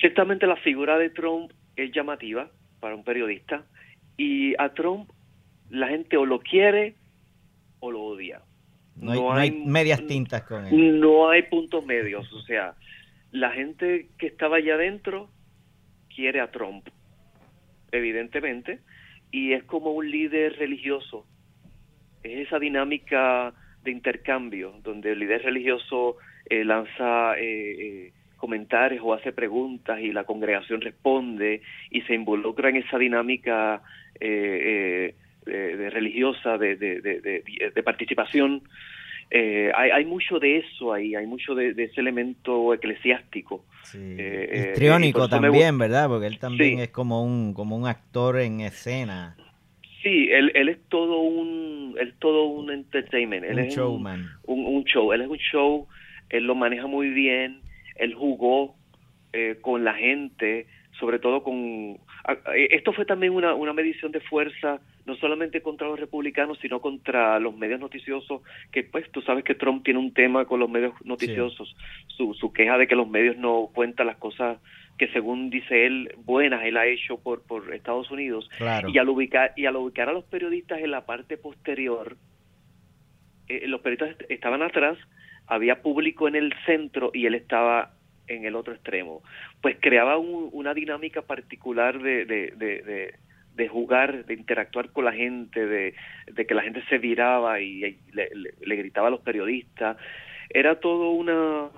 ciertamente 0.00 0.44
la 0.48 0.56
figura 0.56 0.98
de 0.98 1.08
Trump 1.08 1.52
es 1.76 1.92
llamativa 1.92 2.50
para 2.80 2.96
un 2.96 3.04
periodista 3.04 3.64
y 4.16 4.60
a 4.60 4.70
Trump 4.70 5.08
la 5.70 5.86
gente 5.86 6.16
o 6.16 6.26
lo 6.26 6.40
quiere 6.40 6.96
o 7.78 7.92
lo 7.92 8.02
odia. 8.02 8.40
No 8.96 9.32
hay, 9.32 9.52
medias 9.52 10.04
tintas 10.08 10.42
con 10.42 10.66
él. 10.66 10.98
No 10.98 11.30
hay 11.30 11.42
puntos 11.42 11.86
medios, 11.86 12.32
o 12.32 12.40
sea, 12.42 12.74
la 13.30 13.52
gente 13.52 14.08
que 14.18 14.26
estaba 14.26 14.56
allá 14.56 14.74
adentro 14.74 15.30
quiere 16.12 16.40
a 16.40 16.50
Trump, 16.50 16.88
evidentemente, 17.92 18.80
y 19.30 19.52
es 19.52 19.62
como 19.62 19.92
un 19.92 20.10
líder 20.10 20.56
religioso. 20.58 21.24
Es 22.24 22.48
esa 22.48 22.58
dinámica 22.58 23.54
de 23.84 23.92
intercambio, 23.92 24.74
donde 24.82 25.12
el 25.12 25.20
líder 25.20 25.42
religioso 25.42 26.16
eh, 26.50 26.64
lanza 26.64 27.38
eh, 27.38 28.06
eh, 28.08 28.12
comentarios 28.44 29.02
o 29.02 29.14
hace 29.14 29.32
preguntas 29.32 29.98
y 30.00 30.12
la 30.12 30.24
congregación 30.24 30.82
responde 30.82 31.62
y 31.90 32.02
se 32.02 32.12
involucra 32.12 32.68
en 32.68 32.76
esa 32.76 32.98
dinámica 32.98 33.80
de, 34.20 35.14
religiosa 35.90 36.58
de, 36.58 36.76
de 36.76 37.82
participación. 37.82 38.62
hay, 39.32 39.90
hay, 39.96 40.04
mucho 40.04 40.38
de 40.38 40.58
eso 40.58 40.92
ahí, 40.92 41.14
hay 41.14 41.26
mucho 41.26 41.54
de, 41.54 41.70
ese 41.70 42.00
elemento 42.02 42.74
eclesiástico. 42.74 43.64
Sí. 43.84 44.18
Histriónico 44.52 45.26
también, 45.26 45.78
¿verdad? 45.78 46.08
Porque 46.08 46.26
él 46.26 46.38
también 46.38 46.80
es 46.80 46.90
como 46.90 47.24
un, 47.24 47.54
como 47.54 47.78
un 47.78 47.86
actor 47.86 48.40
en 48.40 48.60
escena. 48.60 49.36
Sí, 50.04 50.28
él, 50.30 50.52
él 50.54 50.68
es 50.68 50.78
todo 50.90 51.20
un, 51.20 51.96
él 51.98 52.12
todo 52.18 52.44
un 52.44 52.70
entertainment. 52.70 53.42
Él 53.42 53.54
un 53.54 53.64
es 53.64 53.74
showman. 53.74 54.28
Un, 54.44 54.66
un, 54.66 54.84
show, 54.84 55.14
él 55.14 55.22
es 55.22 55.28
un 55.28 55.38
show, 55.38 55.88
él 56.28 56.44
lo 56.44 56.54
maneja 56.54 56.86
muy 56.86 57.08
bien, 57.08 57.63
él 57.96 58.14
jugó 58.14 58.74
eh, 59.32 59.58
con 59.60 59.84
la 59.84 59.94
gente, 59.94 60.66
sobre 60.98 61.18
todo 61.18 61.42
con... 61.42 61.98
Esto 62.70 62.92
fue 62.92 63.04
también 63.04 63.34
una, 63.34 63.54
una 63.54 63.72
medición 63.72 64.12
de 64.12 64.20
fuerza, 64.20 64.80
no 65.04 65.14
solamente 65.16 65.60
contra 65.60 65.88
los 65.88 66.00
republicanos, 66.00 66.58
sino 66.62 66.80
contra 66.80 67.38
los 67.38 67.54
medios 67.54 67.80
noticiosos, 67.80 68.42
que 68.72 68.82
pues 68.84 69.10
tú 69.10 69.20
sabes 69.20 69.44
que 69.44 69.54
Trump 69.54 69.84
tiene 69.84 70.00
un 70.00 70.14
tema 70.14 70.46
con 70.46 70.60
los 70.60 70.70
medios 70.70 70.94
noticiosos, 71.04 71.76
su, 72.06 72.32
su 72.34 72.52
queja 72.52 72.78
de 72.78 72.86
que 72.86 72.96
los 72.96 73.08
medios 73.08 73.36
no 73.36 73.68
cuentan 73.74 74.06
las 74.06 74.16
cosas 74.16 74.58
que 74.98 75.08
según 75.08 75.50
dice 75.50 75.86
él, 75.86 76.14
buenas 76.24 76.64
él 76.64 76.76
ha 76.76 76.86
hecho 76.86 77.18
por, 77.18 77.42
por 77.42 77.74
Estados 77.74 78.10
Unidos. 78.10 78.48
Y, 78.88 78.98
al 78.98 79.08
ubicar, 79.08 79.52
y 79.56 79.66
al 79.66 79.76
ubicar 79.76 80.08
a 80.08 80.12
los 80.12 80.24
periodistas 80.24 80.78
en 80.80 80.90
la 80.90 81.04
parte 81.04 81.36
posterior, 81.36 82.16
eh, 83.48 83.66
los 83.66 83.80
periodistas 83.80 84.30
estaban 84.30 84.62
atrás, 84.62 84.96
había 85.46 85.82
público 85.82 86.28
en 86.28 86.36
el 86.36 86.54
centro 86.66 87.10
y 87.12 87.26
él 87.26 87.34
estaba 87.34 87.92
en 88.26 88.44
el 88.44 88.56
otro 88.56 88.74
extremo. 88.74 89.22
Pues 89.60 89.76
creaba 89.80 90.18
una 90.18 90.74
dinámica 90.74 91.22
particular 91.22 92.00
de, 92.00 92.24
de, 92.24 93.14
de, 93.54 93.68
jugar, 93.68 94.24
de 94.24 94.34
interactuar 94.34 94.90
con 94.90 95.04
la 95.04 95.12
gente, 95.12 95.66
de, 95.66 95.94
que 96.46 96.54
la 96.54 96.62
gente 96.62 96.82
se 96.88 96.98
viraba 96.98 97.60
y, 97.60 97.98
le 98.12 98.76
gritaba 98.76 99.08
a 99.08 99.10
los 99.10 99.20
periodistas. 99.20 99.96
Era 100.50 100.80
todo 100.80 101.10
una 101.10 101.68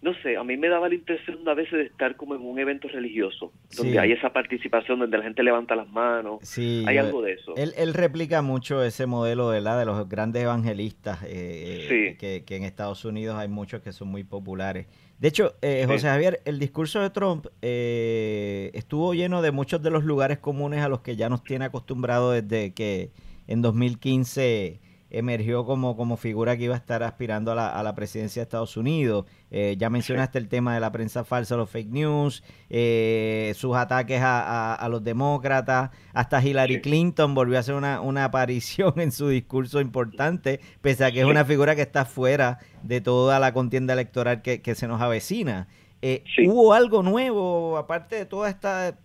no 0.00 0.14
sé, 0.22 0.36
a 0.36 0.44
mí 0.44 0.56
me 0.56 0.68
daba 0.68 0.88
la 0.88 0.94
impresión 0.94 1.48
a 1.48 1.54
veces 1.54 1.72
de 1.72 1.82
estar 1.84 2.16
como 2.16 2.36
en 2.36 2.42
un 2.42 2.58
evento 2.58 2.86
religioso, 2.86 3.52
donde 3.76 3.98
hay 3.98 4.12
esa 4.12 4.32
participación, 4.32 5.00
donde 5.00 5.18
la 5.18 5.24
gente 5.24 5.42
levanta 5.42 5.74
las 5.74 5.88
manos, 5.88 6.38
sí, 6.42 6.84
hay 6.86 6.98
algo 6.98 7.20
de 7.22 7.32
eso. 7.32 7.56
Él, 7.56 7.72
él 7.76 7.94
replica 7.94 8.40
mucho 8.40 8.82
ese 8.84 9.06
modelo 9.06 9.50
de, 9.50 9.60
la, 9.60 9.76
de 9.76 9.86
los 9.86 10.08
grandes 10.08 10.42
evangelistas, 10.42 11.18
eh, 11.26 12.16
que, 12.18 12.44
que, 12.44 12.56
en 12.56 12.62
Estados 12.62 13.04
Unidos 13.04 13.36
hay 13.36 13.48
muchos 13.48 13.82
que 13.82 13.92
son 13.92 14.08
muy 14.08 14.22
populares. 14.22 14.86
De 15.18 15.26
hecho, 15.26 15.56
eh, 15.62 15.84
José 15.88 16.06
Javier, 16.06 16.40
el 16.44 16.60
discurso 16.60 17.00
de 17.00 17.10
Trump 17.10 17.46
eh, 17.60 18.70
estuvo 18.74 19.14
lleno 19.14 19.42
de 19.42 19.50
muchos 19.50 19.82
de 19.82 19.90
los 19.90 20.04
lugares 20.04 20.38
comunes 20.38 20.80
a 20.80 20.88
los 20.88 21.00
que 21.00 21.16
ya 21.16 21.28
nos 21.28 21.42
tiene 21.42 21.64
acostumbrado 21.64 22.30
desde 22.30 22.72
que 22.72 23.10
en 23.48 23.62
2015 23.62 24.80
emergió 25.10 25.64
como, 25.64 25.96
como 25.96 26.16
figura 26.16 26.56
que 26.56 26.64
iba 26.64 26.74
a 26.74 26.78
estar 26.78 27.02
aspirando 27.02 27.52
a 27.52 27.54
la, 27.54 27.68
a 27.68 27.82
la 27.82 27.94
presidencia 27.94 28.40
de 28.40 28.44
Estados 28.44 28.76
Unidos. 28.76 29.26
Eh, 29.50 29.76
ya 29.78 29.88
mencionaste 29.88 30.38
el 30.38 30.48
tema 30.48 30.74
de 30.74 30.80
la 30.80 30.92
prensa 30.92 31.24
falsa, 31.24 31.56
los 31.56 31.70
fake 31.70 31.90
news, 31.90 32.44
eh, 32.68 33.52
sus 33.56 33.74
ataques 33.76 34.20
a, 34.20 34.74
a, 34.74 34.88
los 34.88 35.02
demócratas, 35.02 35.90
hasta 36.12 36.42
Hillary 36.44 36.80
Clinton 36.80 37.34
volvió 37.34 37.56
a 37.56 37.60
hacer 37.60 37.74
una, 37.74 38.00
una, 38.00 38.24
aparición 38.24 38.94
en 39.00 39.10
su 39.10 39.28
discurso 39.28 39.80
importante, 39.80 40.60
pese 40.82 41.04
a 41.04 41.10
que 41.10 41.20
es 41.20 41.26
una 41.26 41.44
figura 41.44 41.74
que 41.74 41.82
está 41.82 42.04
fuera 42.04 42.58
de 42.82 43.00
toda 43.00 43.38
la 43.38 43.52
contienda 43.52 43.94
electoral 43.94 44.42
que, 44.42 44.60
que 44.60 44.74
se 44.74 44.86
nos 44.86 45.00
avecina. 45.00 45.68
Eh, 46.02 46.22
¿Hubo 46.46 46.74
algo 46.74 47.02
nuevo, 47.02 47.76
aparte 47.76 48.16
de 48.16 48.26
toda 48.26 48.48
esta 48.48 48.98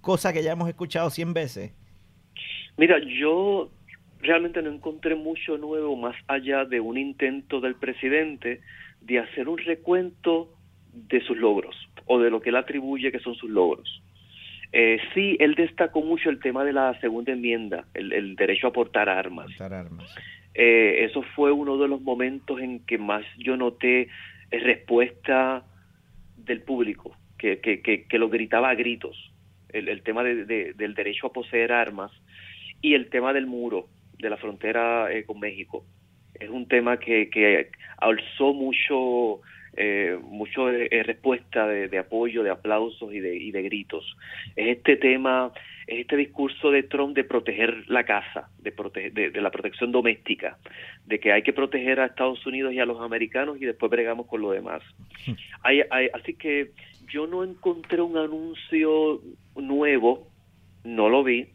cosa 0.00 0.32
que 0.32 0.42
ya 0.42 0.52
hemos 0.52 0.68
escuchado 0.68 1.10
cien 1.10 1.34
veces? 1.34 1.72
Mira, 2.76 2.96
yo 3.20 3.70
realmente 4.20 4.62
no 4.62 4.70
encontré 4.70 5.14
mucho 5.14 5.56
nuevo 5.58 5.96
más 5.96 6.16
allá 6.26 6.64
de 6.64 6.80
un 6.80 6.98
intento 6.98 7.60
del 7.60 7.74
presidente 7.74 8.60
de 9.00 9.18
hacer 9.18 9.48
un 9.48 9.58
recuento 9.58 10.52
de 10.92 11.20
sus 11.20 11.36
logros 11.36 11.76
o 12.06 12.18
de 12.18 12.30
lo 12.30 12.40
que 12.40 12.50
él 12.50 12.56
atribuye 12.56 13.12
que 13.12 13.20
son 13.20 13.34
sus 13.34 13.50
logros. 13.50 14.02
Eh, 14.72 14.98
sí, 15.14 15.36
él 15.40 15.54
destacó 15.54 16.02
mucho 16.02 16.28
el 16.30 16.40
tema 16.40 16.64
de 16.64 16.72
la 16.72 16.98
segunda 17.00 17.32
enmienda, 17.32 17.86
el, 17.94 18.36
derecho 18.36 18.66
a 18.66 18.72
portar 18.72 19.08
armas. 19.08 19.48
armas. 19.60 20.14
Eh, 20.54 21.04
eso 21.04 21.22
fue 21.34 21.52
uno 21.52 21.78
de 21.78 21.88
los 21.88 22.02
momentos 22.02 22.60
en 22.60 22.80
que 22.80 22.98
más 22.98 23.24
yo 23.38 23.56
noté 23.56 24.08
respuesta 24.50 25.64
del 26.36 26.62
público, 26.62 27.16
que, 27.38 27.60
que, 27.60 27.80
que, 27.80 28.18
lo 28.18 28.28
gritaba 28.28 28.70
a 28.70 28.74
gritos, 28.74 29.32
el, 29.70 30.02
tema 30.02 30.24
de, 30.24 30.72
del 30.74 30.94
derecho 30.94 31.28
a 31.28 31.32
poseer 31.32 31.72
armas 31.72 32.10
y 32.80 32.94
el 32.94 33.08
tema 33.10 33.32
del 33.32 33.46
muro 33.46 33.88
de 34.18 34.30
la 34.30 34.36
frontera 34.36 35.12
eh, 35.12 35.24
con 35.24 35.40
México. 35.40 35.84
Es 36.34 36.50
un 36.50 36.66
tema 36.68 36.98
que, 36.98 37.30
que 37.30 37.70
alzó 37.98 38.52
mucho, 38.52 39.40
eh, 39.76 40.16
mucho 40.22 40.70
eh, 40.70 41.02
respuesta 41.02 41.66
de, 41.66 41.98
apoyo, 41.98 42.42
de 42.42 42.50
aplausos 42.50 43.12
y 43.12 43.20
de, 43.20 43.36
y 43.36 43.50
de 43.50 43.62
gritos. 43.62 44.16
Es 44.54 44.76
este 44.76 44.96
tema, 44.96 45.52
es 45.86 46.00
este 46.00 46.16
discurso 46.16 46.70
de 46.70 46.84
Trump 46.84 47.16
de 47.16 47.24
proteger 47.24 47.84
la 47.88 48.04
casa, 48.04 48.50
de, 48.58 48.70
proteger, 48.70 49.12
de, 49.32 49.40
la 49.40 49.50
protección 49.50 49.90
doméstica, 49.90 50.58
de 51.06 51.18
que 51.18 51.32
hay 51.32 51.42
que 51.42 51.52
proteger 51.52 51.98
a 51.98 52.06
Estados 52.06 52.46
Unidos 52.46 52.72
y 52.72 52.78
a 52.78 52.86
los 52.86 53.00
americanos 53.00 53.60
y 53.60 53.64
después 53.64 53.90
bregamos 53.90 54.26
con 54.26 54.40
lo 54.40 54.52
demás. 54.52 54.82
Hay, 55.64 55.80
así 56.14 56.34
que 56.34 56.70
yo 57.08 57.26
no 57.26 57.42
encontré 57.42 58.00
un 58.00 58.16
anuncio 58.16 59.20
nuevo, 59.56 60.28
no 60.84 61.08
lo 61.08 61.24
vi, 61.24 61.48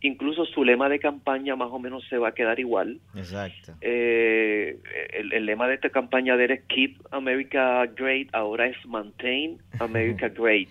incluso 0.00 0.44
su 0.46 0.64
lema 0.64 0.88
de 0.88 0.98
campaña 0.98 1.56
más 1.56 1.68
o 1.70 1.78
menos 1.78 2.04
se 2.08 2.18
va 2.18 2.28
a 2.28 2.32
quedar 2.32 2.60
igual. 2.60 3.00
Exacto. 3.16 3.72
Eh, 3.80 4.78
el, 5.12 5.46
lema 5.46 5.68
de 5.68 5.74
esta 5.74 5.90
campaña 5.90 6.36
de 6.36 6.44
él 6.46 6.50
es 6.52 6.62
Keep 6.68 6.96
America 7.10 7.86
Great, 7.86 8.28
ahora 8.32 8.66
es 8.66 8.76
Maintain 8.86 9.58
America 9.80 10.28
Great. 10.36 10.68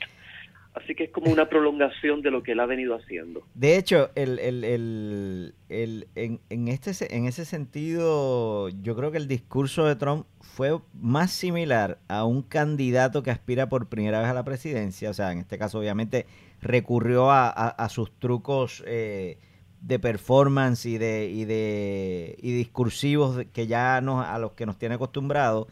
Así 0.73 0.93
que 0.93 1.05
es 1.05 1.09
como 1.09 1.31
una 1.31 1.49
prolongación 1.49 2.21
de 2.21 2.29
lo 2.29 2.43
que 2.43 2.51
él 2.51 2.59
ha 2.59 2.67
venido 2.67 2.95
haciendo. 2.95 3.41
De 3.55 3.77
hecho, 3.77 4.11
el, 4.13 4.37
el 4.37 5.55
en, 5.69 6.39
en, 6.49 6.67
este, 6.67 7.15
en 7.15 7.25
ese 7.25 7.45
sentido, 7.45 8.69
yo 8.69 8.95
creo 8.95 9.11
que 9.11 9.17
el 9.17 9.27
discurso 9.27 9.85
de 9.85 9.95
Trump 9.95 10.27
fue 10.39 10.77
más 10.93 11.31
similar 11.31 11.97
a 12.07 12.25
un 12.25 12.43
candidato 12.43 13.23
que 13.23 13.31
aspira 13.31 13.69
por 13.69 13.89
primera 13.89 14.19
vez 14.19 14.29
a 14.29 14.35
la 14.35 14.43
presidencia. 14.43 15.09
O 15.09 15.13
sea, 15.13 15.31
en 15.31 15.39
este 15.39 15.57
caso, 15.57 15.79
obviamente, 15.79 16.27
recurrió 16.67 17.31
a, 17.31 17.89
sus 17.89 18.11
trucos 18.19 18.83
eh, 18.85 19.39
de 19.81 19.99
performance 19.99 20.85
y 20.85 20.97
de, 20.97 21.29
y 21.33 21.45
de 21.45 22.35
y 22.39 22.51
discursivos 22.51 23.45
que 23.53 23.67
ya 23.67 24.01
nos, 24.01 24.25
a 24.25 24.37
los 24.37 24.51
que 24.51 24.65
nos 24.65 24.77
tiene 24.77 24.95
acostumbrados 24.95 25.67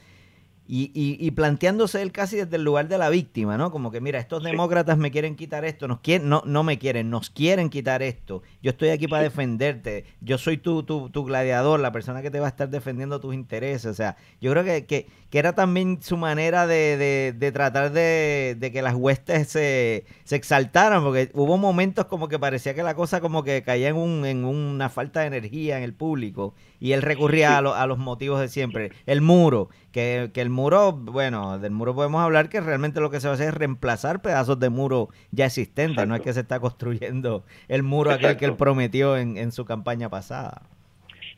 y, 0.68 0.92
y, 0.96 1.32
planteándose 1.32 2.02
él 2.02 2.12
casi 2.12 2.38
desde 2.38 2.56
el 2.56 2.64
lugar 2.64 2.88
de 2.88 2.98
la 2.98 3.10
víctima, 3.10 3.56
¿no? 3.56 3.70
Como 3.70 3.92
que, 3.92 4.02
mira, 4.02 4.20
estos 4.20 4.44
demócratas 4.44 4.98
me 4.98 5.12
quieren 5.12 5.36
quitar 5.36 5.64
esto, 5.64 5.88
nos 5.88 6.00
quieren, 6.00 6.28
no, 6.28 6.42
no 6.44 6.64
me 6.64 6.80
quieren, 6.80 7.12
nos 7.12 7.30
quieren 7.30 7.70
quitar 7.70 8.02
esto. 8.02 8.42
Yo 8.64 8.72
estoy 8.72 8.90
aquí 8.90 9.08
para 9.08 9.22
defenderte, 9.22 10.06
yo 10.22 10.40
soy 10.40 10.58
tu, 10.58 10.82
tu, 10.82 11.12
tu, 11.12 11.24
gladiador, 11.24 11.80
la 11.80 11.92
persona 11.92 12.24
que 12.24 12.32
te 12.32 12.40
va 12.40 12.48
a 12.48 12.50
estar 12.50 12.70
defendiendo 12.70 13.20
tus 13.20 13.36
intereses. 13.36 13.86
O 13.86 13.94
sea, 13.94 14.18
yo 14.42 14.50
creo 14.52 14.64
que, 14.64 14.86
que, 14.88 15.06
que 15.30 15.38
era 15.38 15.54
también 15.54 16.00
su 16.02 16.18
manera 16.18 16.66
de, 16.66 16.98
de, 16.98 17.36
de 17.38 17.52
tratar 17.52 17.92
de, 17.92 18.56
de, 18.58 18.72
que 18.72 18.82
las 18.82 18.96
huestes 18.96 19.48
se, 19.50 20.06
se, 20.24 20.36
exaltaran, 20.36 21.04
porque 21.04 21.30
hubo 21.36 21.58
momentos 21.58 22.06
como 22.06 22.28
que 22.28 22.40
parecía 22.40 22.74
que 22.74 22.82
la 22.82 22.96
cosa 22.96 23.22
como 23.22 23.44
que 23.44 23.62
caía 23.62 23.90
en, 23.90 23.98
un, 23.98 24.26
en 24.26 24.46
una 24.46 24.90
falta 24.90 25.22
de 25.22 25.28
energía 25.28 25.78
en 25.78 25.84
el 25.84 25.94
público 25.94 26.56
y 26.86 26.94
él 26.94 27.02
recurría 27.02 27.58
a, 27.58 27.82
a 27.82 27.88
los 27.88 27.98
motivos 27.98 28.40
de 28.40 28.48
siempre. 28.48 28.92
El 29.08 29.22
muro, 29.22 29.70
que, 29.92 30.30
que 30.36 30.42
el 30.42 30.52
muro, 30.52 30.92
bueno, 30.92 31.58
del 31.58 31.72
muro 31.72 31.96
podemos 31.96 32.22
hablar 32.22 32.48
que 32.48 32.62
realmente 32.62 33.00
lo 33.00 33.10
que 33.10 33.20
se 33.20 33.28
va 33.28 33.32
a 33.32 33.34
hacer 33.34 33.48
es 33.48 33.54
reemplazar 33.56 34.22
pedazos 34.22 34.60
de 34.60 34.70
muro 34.70 35.10
ya 35.32 35.48
existentes, 35.48 36.08
no 36.08 36.16
es 36.16 36.22
que 36.22 36.32
se 36.32 36.42
está 36.42 36.60
construyendo 36.60 37.44
el 37.70 37.82
muro 37.82 38.12
aquel 38.12 38.38
que 38.38 38.46
él 38.46 38.56
prometió 38.56 39.18
en, 39.18 39.36
en 39.36 39.52
su 39.52 39.66
campaña 39.66 40.10
pasada. 40.10 40.62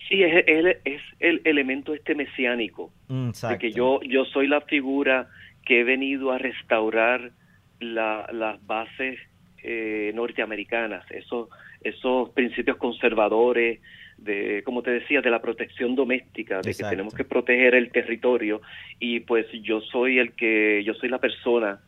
Sí, 0.09 0.21
es, 0.21 0.43
es, 0.83 1.01
el 1.21 1.41
elemento 1.45 1.93
este 1.93 2.13
mesiánico, 2.13 2.91
mm, 3.07 3.29
de 3.49 3.57
que 3.57 3.71
yo, 3.71 4.01
yo 4.01 4.25
soy 4.25 4.47
la 4.47 4.59
figura 4.59 5.29
que 5.65 5.79
he 5.79 5.83
venido 5.85 6.31
a 6.31 6.39
restaurar 6.39 7.31
las 7.79 8.67
bases 8.67 9.17
eh, 9.63 10.11
norteamericanas, 10.13 11.09
esos, 11.09 11.47
esos 11.81 12.31
principios 12.31 12.75
conservadores, 12.75 13.79
de, 14.17 14.63
como 14.63 14.81
te 14.81 14.91
decía, 14.91 15.21
de 15.21 15.29
la 15.29 15.41
protección 15.41 15.95
doméstica, 15.95 16.61
de 16.61 16.73
que 16.73 16.83
tenemos 16.83 17.13
que 17.13 17.23
proteger 17.23 17.75
el 17.75 17.91
territorio. 17.91 18.61
Y 18.99 19.21
pues 19.21 19.45
yo 19.61 19.81
soy 19.81 20.19
el 20.19 20.33
que, 20.33 20.83
yo 20.83 20.93
soy 20.95 21.09
la 21.09 21.19
persona 21.19 21.79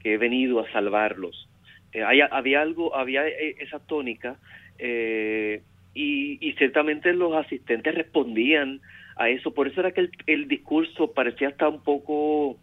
que 0.00 0.14
he 0.14 0.18
venido 0.18 0.60
a 0.60 0.70
salvarlos. 0.72 1.48
Eh, 1.92 2.02
había 2.02 2.60
algo, 2.60 2.94
había 2.94 3.26
eh, 3.26 3.56
esa 3.58 3.78
tónica 3.78 4.36
eh, 4.78 5.62
y, 5.94 6.36
y, 6.46 6.52
ciertamente 6.54 7.14
los 7.14 7.32
asistentes 7.34 7.94
respondían 7.94 8.80
a 9.16 9.30
eso, 9.30 9.54
por 9.54 9.66
eso 9.66 9.80
era 9.80 9.92
que 9.92 10.10
el, 10.26 10.46
discurso 10.46 11.14
parecía 11.14 11.48
estar 11.48 11.68
un 11.68 11.82
poco, 11.82 12.58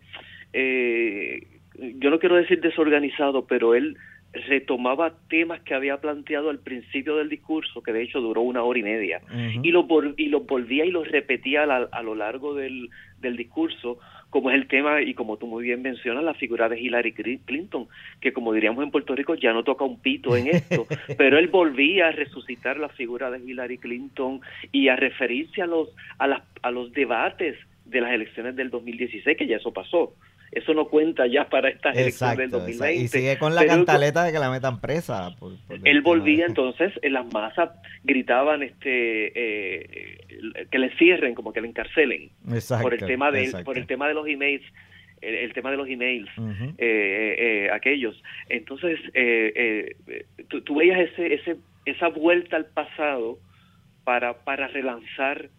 yo 0.53 2.09
no 2.11 2.19
quiero 2.19 2.35
decir 2.35 2.61
desorganizado, 2.61 3.47
pero 3.47 3.73
él 3.73 3.97
retomaba 4.33 5.13
temas 5.29 5.61
que 5.61 5.75
había 5.75 5.97
planteado 5.97 6.49
al 6.49 6.59
principio 6.59 7.17
del 7.17 7.29
discurso, 7.29 7.83
que 7.83 7.93
de 7.93 8.01
hecho 8.01 8.19
duró 8.19 8.41
una 8.41 8.63
hora 8.63 8.79
y 8.79 8.83
media, 8.83 9.21
y, 9.61 9.71
los 9.71 9.85
y 10.17 10.27
los 10.27 10.45
volvía 10.45 10.85
y 10.85 10.91
los 10.91 11.07
repetía 11.07 11.63
a, 11.63 12.01
lo 12.01 12.15
largo 12.15 12.55
del, 12.55 12.89
del, 13.21 13.37
discurso, 13.37 13.99
como 14.31 14.49
es 14.49 14.55
el 14.55 14.67
tema, 14.67 15.01
y 15.01 15.13
como 15.13 15.37
tú 15.37 15.45
muy 15.45 15.63
bien 15.63 15.83
mencionas, 15.83 16.23
la 16.23 16.33
figura 16.33 16.67
de 16.67 16.79
Hillary 16.79 17.13
Clinton, 17.45 17.87
que 18.19 18.33
como 18.33 18.53
diríamos 18.53 18.83
en 18.83 18.89
Puerto 18.89 19.13
Rico 19.15 19.35
ya 19.35 19.53
no 19.53 19.63
toca 19.63 19.85
un 19.85 19.99
pito 19.99 20.35
en 20.35 20.47
esto, 20.47 20.87
pero 21.17 21.37
él 21.37 21.47
volvía 21.49 22.07
a 22.07 22.11
resucitar 22.11 22.77
la 22.77 22.89
figura 22.89 23.29
de 23.29 23.39
Hillary 23.39 23.77
Clinton 23.77 24.41
y 24.71 24.87
a 24.87 24.95
referirse 24.95 25.61
a 25.61 25.67
los, 25.67 25.89
a, 26.17 26.27
las, 26.27 26.41
a 26.63 26.71
los 26.71 26.91
debates 26.91 27.55
de 27.85 28.01
las 28.01 28.11
elecciones 28.11 28.55
del 28.55 28.71
2016, 28.71 29.37
que 29.37 29.45
ya 29.45 29.57
eso 29.57 29.71
pasó 29.71 30.15
eso 30.55 30.73
no 30.73 30.85
cuenta 30.85 31.27
ya 31.27 31.49
para 31.49 31.69
estas 31.69 31.97
elecciones 31.97 32.37
del 32.37 32.49
2020. 32.49 32.95
Y 32.95 33.07
sigue 33.07 33.37
con 33.37 33.55
la 33.55 33.65
cantaleta 33.65 34.23
de 34.23 34.31
que 34.31 34.39
la 34.39 34.49
metan 34.49 34.79
presa. 34.79 35.35
él 35.83 36.01
volvía 36.01 36.45
entonces, 36.45 36.93
en 37.01 37.13
las 37.13 37.31
masas 37.33 37.71
gritaban 38.03 38.63
este 38.63 39.31
eh, 39.35 40.17
que 40.69 40.79
le 40.79 40.95
cierren, 40.97 41.35
como 41.35 41.53
que 41.53 41.61
le 41.61 41.67
encarcelen 41.67 42.29
por 42.81 42.93
el 42.93 43.05
tema 43.05 43.31
de 43.31 43.63
por 43.63 43.77
el 43.77 43.87
tema 43.87 44.07
de 44.07 44.13
los 44.13 44.27
emails 44.27 44.63
el, 45.21 45.53
tema 45.53 45.71
de 45.71 45.77
los 45.77 45.87
emails, 45.87 46.29
eh, 46.77 47.35
eh, 47.39 47.69
aquellos. 47.71 48.21
Entonces, 48.49 48.99
tú, 50.49 50.75
veías 50.75 50.99
ese, 50.99 51.33
ese, 51.35 51.55
esa 51.85 52.09
vuelta 52.09 52.57
al 52.57 52.65
pasado 52.65 53.39
para, 54.03 54.33
para 54.43 54.67
relanzar 54.67 55.49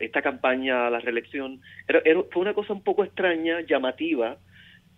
esta 0.00 0.22
campaña 0.22 0.86
a 0.86 0.90
la 0.90 1.00
reelección. 1.00 1.60
Era, 1.86 2.02
fue 2.30 2.42
una 2.42 2.54
cosa 2.54 2.72
un 2.72 2.82
poco 2.82 3.04
extraña, 3.04 3.60
llamativa. 3.62 4.38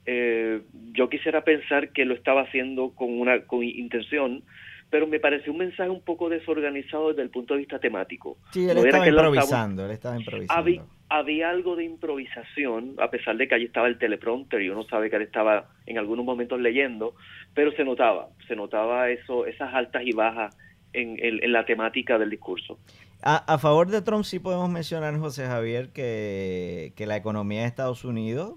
Eh, 0.07 0.63
yo 0.93 1.09
quisiera 1.09 1.45
pensar 1.45 1.93
que 1.93 2.05
lo 2.05 2.15
estaba 2.15 2.43
haciendo 2.43 2.95
con 2.95 3.21
una 3.21 3.43
con 3.43 3.63
intención, 3.63 4.43
pero 4.91 5.07
me 5.07 5.21
pareció 5.21 5.53
un 5.53 5.59
mensaje 5.59 5.89
un 5.89 6.03
poco 6.03 6.29
desorganizado 6.29 7.11
desde 7.11 7.23
el 7.23 7.31
punto 7.31 7.55
de 7.55 7.59
vista 7.59 7.79
temático. 7.79 8.37
Sí, 8.51 8.69
él, 8.69 8.79
estaba, 8.79 9.09
improvisando, 9.09 9.85
él 9.85 9.93
estaba 9.93 10.17
improvisando. 10.17 10.85
Había, 11.09 11.51
algo 11.51 11.77
de 11.77 11.85
improvisación, 11.85 12.95
a 12.99 13.11
pesar 13.11 13.37
de 13.37 13.49
que 13.49 13.55
allí 13.55 13.65
estaba 13.65 13.89
el 13.89 13.99
teleprompter 13.99 14.63
y 14.63 14.69
uno 14.69 14.85
sabe 14.85 15.11
que 15.11 15.17
él 15.17 15.23
estaba 15.23 15.69
en 15.87 15.99
algunos 15.99 16.25
momentos 16.25 16.61
leyendo, 16.61 17.15
pero 17.55 17.73
se 17.73 17.85
notaba, 17.85 18.29
se 18.47 18.55
notaba 18.55 19.11
eso, 19.11 19.47
esas 19.47 19.75
altas 19.75 20.03
y 20.05 20.13
bajas 20.13 20.57
en, 20.93 21.17
en 21.21 21.53
la 21.53 21.65
temática 21.65 22.19
del 22.19 22.31
discurso. 22.31 22.79
A, 23.23 23.59
favor 23.59 23.89
de 23.89 24.01
Trump 24.01 24.25
sí 24.25 24.39
podemos 24.39 24.71
mencionar, 24.71 25.19
José 25.19 25.47
Javier, 25.47 25.91
que, 25.91 26.95
la 27.07 27.17
economía 27.17 27.63
de 27.63 27.67
Estados 27.67 28.05
Unidos 28.05 28.55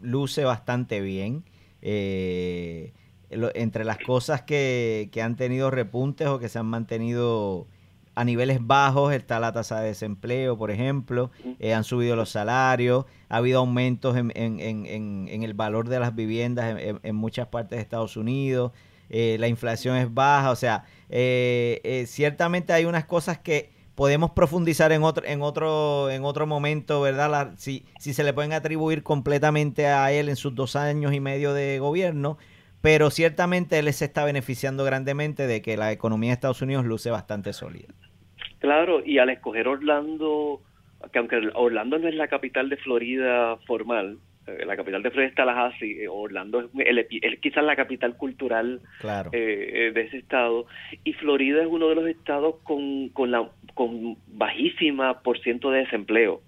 luce 0.00 0.44
bastante 0.44 1.00
bien. 1.00 1.44
Eh, 1.82 2.92
entre 3.30 3.84
las 3.84 3.98
cosas 3.98 4.42
que, 4.42 5.10
han 5.22 5.36
tenido 5.36 5.70
repuntes 5.70 6.28
o 6.28 6.38
que 6.38 6.48
se 6.48 6.58
han 6.58 6.66
mantenido 6.66 7.66
a 8.16 8.24
niveles 8.24 8.58
bajos 8.60 9.14
está 9.14 9.38
la 9.38 9.52
tasa 9.52 9.80
de 9.80 9.88
desempleo, 9.88 10.58
por 10.58 10.70
ejemplo, 10.70 11.30
eh, 11.58 11.74
han 11.74 11.84
subido 11.84 12.16
los 12.16 12.30
salarios, 12.30 13.06
ha 13.28 13.36
habido 13.36 13.60
aumentos 13.60 14.16
en, 14.16 14.30
el 14.30 15.54
valor 15.54 15.88
de 15.88 16.00
las 16.00 16.14
viviendas 16.14 16.76
en, 16.80 17.16
muchas 17.16 17.46
partes 17.48 17.78
de 17.78 17.82
Estados 17.82 18.16
Unidos, 18.16 18.72
eh, 19.10 19.36
la 19.40 19.48
inflación 19.48 19.96
es 19.96 20.12
baja, 20.12 20.50
o 20.50 20.56
sea, 20.56 20.84
eh, 21.08 21.80
eh, 21.82 22.06
ciertamente 22.06 22.72
hay 22.72 22.84
unas 22.84 23.04
cosas 23.04 23.38
que 23.38 23.70
podemos 23.96 24.30
profundizar 24.30 24.92
en 24.92 25.02
otro, 25.02 25.26
en 25.26 25.42
otro, 25.42 26.08
en 26.10 26.24
otro 26.24 26.46
momento, 26.46 27.00
¿verdad? 27.00 27.54
si, 27.56 27.84
si 27.98 28.14
se 28.14 28.22
le 28.22 28.32
pueden 28.32 28.52
atribuir 28.52 29.02
completamente 29.02 29.88
a 29.88 30.12
él 30.12 30.28
en 30.28 30.36
sus 30.36 30.54
dos 30.54 30.76
años 30.76 31.12
y 31.12 31.20
medio 31.20 31.52
de 31.52 31.80
gobierno, 31.80 32.38
pero 32.80 33.10
ciertamente 33.10 33.78
él 33.78 33.92
se 33.92 34.04
está 34.04 34.24
beneficiando 34.24 34.84
grandemente 34.84 35.46
de 35.46 35.60
que 35.60 35.76
la 35.76 35.92
economía 35.92 36.30
de 36.30 36.34
Estados 36.34 36.62
Unidos 36.62 36.86
luce 36.86 37.10
bastante 37.10 37.52
sólida. 37.52 37.88
Claro, 38.60 39.04
y 39.04 39.18
al 39.18 39.30
escoger 39.30 39.66
Orlando, 39.68 40.62
que 41.12 41.18
aunque 41.18 41.50
Orlando 41.54 41.98
no 41.98 42.08
es 42.08 42.14
la 42.14 42.28
capital 42.28 42.68
de 42.68 42.76
Florida 42.76 43.56
formal, 43.66 44.18
la 44.46 44.76
capital 44.76 45.02
de 45.02 45.10
Florida 45.10 45.28
está 45.28 45.44
Tallahassee, 45.44 46.02
eh, 46.02 46.08
Orlando 46.08 46.70
es, 46.78 47.40
quizás 47.40 47.64
la 47.64 47.76
capital 47.76 48.16
cultural 48.16 48.80
eh, 49.32 49.92
de 49.94 50.00
ese 50.00 50.18
estado, 50.18 50.66
y 51.04 51.12
Florida 51.14 51.62
es 51.62 51.68
uno 51.68 51.88
de 51.88 51.94
los 51.94 52.06
estados 52.06 52.56
con, 52.62 53.10
con, 53.10 53.30
la, 53.30 53.48
con 53.74 54.16
bajísima 54.28 55.22
por 55.22 55.38
ciento 55.40 55.70
de 55.70 55.80
desempleo. 55.80 56.42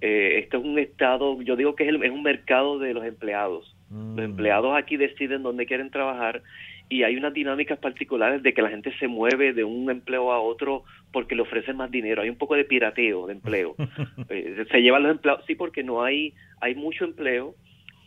Eh, 0.00 0.40
este 0.42 0.56
es 0.56 0.64
un 0.64 0.78
estado, 0.78 1.40
yo 1.42 1.56
digo 1.56 1.76
que 1.76 1.88
es, 1.88 1.94
es 1.94 2.10
un 2.10 2.22
mercado 2.22 2.78
de 2.78 2.94
los 2.94 3.04
empleados. 3.04 3.76
Los 3.90 4.16
mm. 4.16 4.20
empleados 4.20 4.76
aquí 4.76 4.96
deciden 4.96 5.42
dónde 5.42 5.66
quieren 5.66 5.90
trabajar 5.90 6.42
y 6.88 7.02
hay 7.02 7.16
unas 7.16 7.32
dinámicas 7.32 7.78
particulares 7.78 8.42
de 8.42 8.52
que 8.52 8.62
la 8.62 8.68
gente 8.68 8.92
se 8.98 9.08
mueve 9.08 9.52
de 9.52 9.64
un 9.64 9.90
empleo 9.90 10.32
a 10.32 10.40
otro 10.40 10.84
porque 11.12 11.34
le 11.34 11.42
ofrecen 11.42 11.76
más 11.76 11.90
dinero. 11.90 12.22
Hay 12.22 12.28
un 12.28 12.36
poco 12.36 12.54
de 12.54 12.64
pirateo 12.64 13.26
de 13.26 13.32
empleo. 13.32 13.74
Eh, 14.30 14.64
se 14.70 14.80
llevan 14.80 15.02
los 15.02 15.12
empleados, 15.12 15.44
sí, 15.46 15.54
porque 15.54 15.82
no 15.82 16.02
hay, 16.02 16.32
hay 16.64 16.74
mucho 16.74 17.04
empleo 17.04 17.54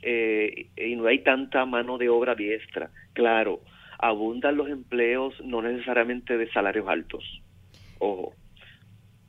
eh, 0.01 0.69
y 0.75 0.95
no 0.95 1.05
hay 1.05 1.23
tanta 1.23 1.63
mano 1.65 1.99
de 1.99 2.09
obra 2.09 2.33
diestra. 2.33 2.89
Claro, 3.13 3.61
abundan 3.99 4.57
los 4.57 4.67
empleos 4.67 5.35
no 5.43 5.61
necesariamente 5.61 6.37
de 6.37 6.51
salarios 6.51 6.87
altos. 6.87 7.23
Ojo. 7.99 8.33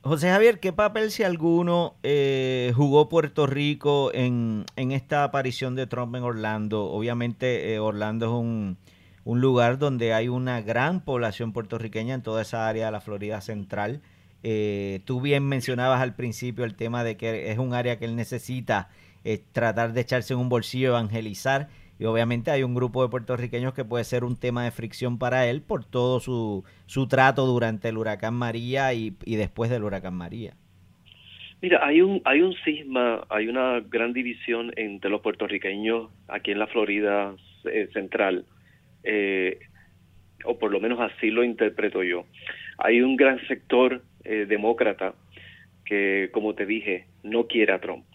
José 0.01 0.29
Javier, 0.29 0.59
¿qué 0.59 0.73
papel, 0.73 1.11
si 1.11 1.23
alguno, 1.23 1.95
eh, 2.01 2.71
jugó 2.75 3.07
Puerto 3.07 3.45
Rico 3.45 4.11
en, 4.13 4.63
en 4.77 4.91
esta 4.91 5.23
aparición 5.23 5.75
de 5.75 5.85
Trump 5.85 6.15
en 6.15 6.23
Orlando? 6.23 6.85
Obviamente, 6.85 7.77
Orlando 7.77 8.25
es 8.25 8.31
un, 8.31 8.77
un 9.25 9.41
lugar 9.41 9.77
donde 9.77 10.13
hay 10.13 10.27
una 10.27 10.61
gran 10.61 11.03
población 11.03 11.53
puertorriqueña 11.53 12.15
en 12.15 12.23
toda 12.23 12.41
esa 12.41 12.67
área 12.67 12.87
de 12.87 12.91
la 12.93 13.01
Florida 13.01 13.41
Central. 13.41 14.01
Eh, 14.41 15.01
tú 15.05 15.19
bien 15.19 15.43
mencionabas 15.47 16.01
al 16.01 16.15
principio 16.15 16.63
el 16.63 16.75
tema 16.75 17.03
de 17.03 17.17
que 17.17 17.51
es 17.51 17.57
un 17.57 17.73
área 17.73 17.99
que 17.99 18.05
él 18.05 18.15
necesita 18.15 18.89
tratar 19.51 19.93
de 19.93 20.01
echarse 20.01 20.33
en 20.33 20.39
un 20.39 20.49
bolsillo, 20.49 20.89
evangelizar. 20.89 21.67
Y 21.99 22.05
obviamente 22.05 22.49
hay 22.49 22.63
un 22.63 22.73
grupo 22.73 23.03
de 23.03 23.09
puertorriqueños 23.09 23.73
que 23.73 23.83
puede 23.83 24.05
ser 24.05 24.23
un 24.23 24.37
tema 24.37 24.63
de 24.63 24.71
fricción 24.71 25.19
para 25.19 25.47
él 25.47 25.61
por 25.61 25.83
todo 25.83 26.21
su, 26.21 26.63
su 26.85 27.07
trato 27.07 27.45
durante 27.45 27.89
el 27.89 27.97
huracán 27.97 28.33
María 28.33 28.93
y, 28.93 29.11
después 29.25 29.69
del 29.69 29.83
huracán 29.83 30.13
María. 30.13 30.53
Mira, 31.61 31.85
hay 31.85 31.99
un, 31.99 32.21
hay 32.23 32.41
un 32.41 32.55
cisma, 32.63 33.25
hay 33.29 33.49
una 33.49 33.81
gran 33.81 34.13
división 34.13 34.71
entre 34.77 35.11
los 35.11 35.19
puertorriqueños 35.19 36.09
aquí 36.29 36.51
en 36.51 36.59
la 36.59 36.67
Florida 36.67 37.35
eh, 37.65 37.89
Central 37.91 38.45
eh, 39.03 39.59
o 40.45 40.57
por 40.57 40.71
lo 40.71 40.79
menos 40.79 40.99
así 40.99 41.31
lo 41.31 41.43
interpreto 41.43 42.03
yo. 42.03 42.25
Hay 42.77 43.01
un 43.01 43.15
gran 43.15 43.45
sector 43.47 44.01
eh, 44.23 44.45
demócrata 44.47 45.15
que, 45.85 46.29
como 46.31 46.55
te 46.55 46.65
dije, 46.65 47.07
no 47.23 47.47
quiere 47.47 47.73
a 47.73 47.79
Trump. 47.79 48.05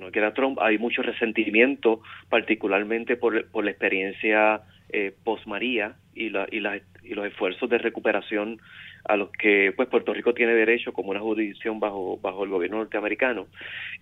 No 0.00 0.10
quiere 0.10 0.26
a 0.26 0.34
Trump. 0.34 0.58
Hay 0.60 0.78
mucho 0.78 1.02
resentimiento, 1.02 2.00
particularmente 2.28 3.16
por, 3.16 3.48
por 3.50 3.64
la 3.64 3.70
experiencia 3.70 4.62
eh, 4.88 5.14
post-María 5.24 5.94
y, 6.14 6.30
la, 6.30 6.46
y, 6.50 6.60
la, 6.60 6.80
y 7.02 7.14
los 7.14 7.26
esfuerzos 7.26 7.68
de 7.70 7.78
recuperación 7.78 8.60
a 9.04 9.16
los 9.16 9.30
que 9.30 9.72
pues 9.76 9.88
Puerto 9.88 10.12
Rico 10.12 10.34
tiene 10.34 10.52
derecho 10.52 10.92
como 10.92 11.10
una 11.10 11.20
jurisdicción 11.20 11.80
bajo 11.80 12.18
bajo 12.20 12.44
el 12.44 12.50
gobierno 12.50 12.76
norteamericano 12.76 13.46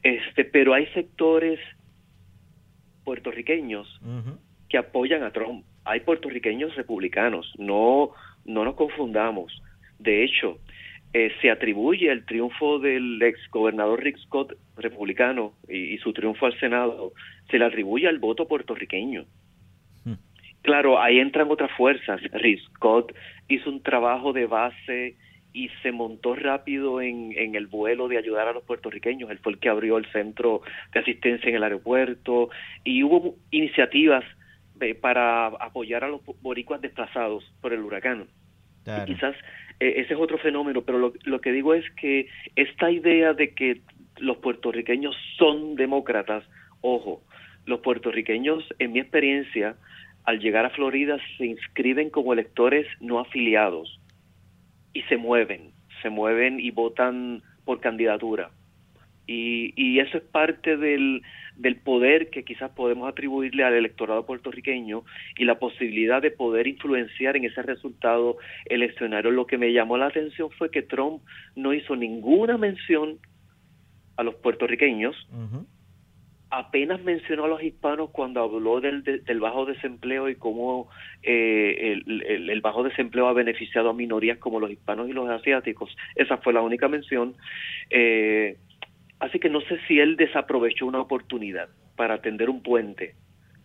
este 0.03 0.45
pero 0.45 0.75
hay 0.75 0.87
sectores 0.87 1.61
puertorriqueños 3.05 4.01
que 4.69 4.77
apoyan 4.77 5.23
a 5.23 5.31
Trump 5.31 5.65
hay 5.89 6.01
puertorriqueños 6.01 6.75
republicanos, 6.77 7.51
no, 7.57 8.11
no 8.45 8.65
nos 8.65 8.75
confundamos. 8.75 9.63
De 9.99 10.23
hecho, 10.23 10.59
eh, 11.13 11.33
se 11.41 11.51
atribuye 11.51 12.11
el 12.11 12.25
triunfo 12.27 12.79
del 12.79 13.21
ex 13.23 13.39
gobernador 13.51 14.03
Rick 14.03 14.19
Scott, 14.19 14.55
republicano, 14.77 15.55
y, 15.69 15.97
su 15.99 16.13
triunfo 16.13 16.47
al 16.47 16.59
Senado, 16.61 17.13
se 17.51 17.59
le 17.59 17.65
atribuye 17.65 18.09
al 18.09 18.19
voto 18.19 18.47
puertorriqueño. 18.47 19.25
Hmm. 20.05 20.15
Claro, 20.63 21.01
ahí 21.01 21.19
entran 21.19 21.51
otras 21.51 21.71
fuerzas. 21.73 22.21
Rick 22.33 22.61
Scott 22.75 23.15
hizo 23.49 23.71
un 23.71 23.83
trabajo 23.83 24.33
de 24.33 24.47
base 24.47 25.17
y 25.53 25.71
se 25.83 25.93
montó 25.93 26.35
rápido 26.35 27.01
en, 27.01 27.33
en, 27.37 27.55
el 27.55 27.67
vuelo 27.67 28.07
de 28.07 28.19
ayudar 28.19 28.49
a 28.49 28.53
los 28.53 28.65
puertorriqueños. 28.65 29.31
Él 29.31 29.39
fue 29.39 29.53
el 29.53 29.59
que 29.59 29.71
abrió 29.71 29.97
el 29.97 30.07
centro 30.13 30.61
de 30.93 31.01
asistencia 31.01 31.49
en 31.49 31.57
el 31.57 31.63
aeropuerto 31.63 32.51
y 32.85 33.03
hubo 33.03 33.35
iniciativas 33.51 34.25
eh, 34.81 34.95
para 34.95 35.47
apoyar 35.47 36.05
a 36.05 36.09
los 36.09 36.21
boricuas 36.41 36.81
desplazados 36.81 37.45
por 37.61 37.73
el 37.73 37.81
huracán. 37.81 38.27
Y 38.87 39.05
quizás 39.07 39.35
eh, 39.81 39.95
ese 39.97 40.15
es 40.15 40.21
otro 40.21 40.39
fenómeno, 40.39 40.83
pero 40.83 40.99
lo, 40.99 41.13
lo 41.25 41.41
que 41.41 41.53
digo 41.53 41.75
es 41.75 41.85
que 41.93 42.29
esta 42.57 42.91
idea 42.91 43.33
de 43.35 43.55
que 43.55 43.81
los 44.19 44.39
puertorriqueños 44.39 45.17
son 45.37 45.77
demócratas, 45.77 46.45
ojo, 46.81 47.23
los 47.67 47.81
puertorriqueños, 47.81 48.65
en 48.79 48.93
mi 48.93 49.01
experiencia, 49.01 49.77
al 50.25 50.41
llegar 50.41 50.67
a 50.67 50.71
Florida 50.71 51.19
se 51.37 51.47
inscriben 51.47 52.11
como 52.11 52.33
electores 52.33 52.87
no 53.01 53.19
afiliados 53.19 54.01
y 54.93 55.03
se 55.03 55.17
mueven, 55.17 55.73
se 56.03 56.11
mueven 56.11 56.61
y 56.61 56.71
votan 56.71 57.43
por 57.65 57.81
candidatura. 57.81 58.51
Y, 59.29 59.75
y 59.77 60.01
eso 60.01 60.17
es 60.17 60.25
parte 60.25 60.77
del, 60.79 61.23
del 61.59 61.77
poder 61.77 62.31
que 62.31 62.45
quizás 62.45 62.71
podemos 62.71 63.09
atribuirle 63.09 63.63
al 63.63 63.75
electorado 63.75 64.25
puertorriqueño 64.25 65.05
y 65.37 65.45
la 65.45 65.59
posibilidad 65.59 66.23
de 66.23 66.31
poder 66.31 66.67
influenciar 66.67 67.37
en 67.37 67.45
ese 67.45 67.61
resultado 67.63 68.39
eleccionario. 68.65 69.31
Lo 69.31 69.47
que 69.47 69.59
me 69.59 69.73
llamó 69.73 69.99
la 69.99 70.07
atención 70.07 70.51
fue 70.53 70.71
que 70.71 70.83
Trump 70.83 71.23
no 71.55 71.75
hizo 71.75 71.95
ninguna 71.95 72.57
mención 72.57 73.19
a 74.17 74.23
los 74.23 74.35
puertorriqueños, 74.37 75.15
apenas 76.51 77.03
mencionó 77.03 77.45
a 77.45 77.49
los 77.49 77.63
hispanos 77.63 78.11
cuando 78.11 78.43
habló 78.43 78.81
del, 78.81 79.03
del 79.03 79.41
bajo 79.41 79.67
desempleo 79.67 80.29
y 80.29 80.37
cómo 80.37 80.89
eh, 81.23 82.01
el, 82.07 82.49
el, 82.51 82.61
bajo 82.61 82.83
desempleo 82.83 83.29
ha 83.29 83.33
beneficiado 83.33 83.91
a 83.91 83.95
minorías 83.95 84.39
como 84.39 84.59
los 84.59 84.71
hispanos 84.71 85.09
y 85.09 85.13
los 85.13 85.29
asiáticos. 85.29 85.95
Esa 86.15 86.39
fue 86.39 86.53
la 86.53 86.63
única 86.63 86.89
mención. 86.89 87.35
Eh, 87.91 88.57
así 89.21 89.39
que 89.39 89.49
no 89.49 89.61
sé 89.63 89.79
si 89.87 89.99
él 89.99 90.17
desaprovechó 90.17 90.87
una 90.87 91.01
oportunidad 91.01 91.69
para 91.97 92.15
atender 92.15 92.51
un 92.51 92.63
puente 92.63 93.15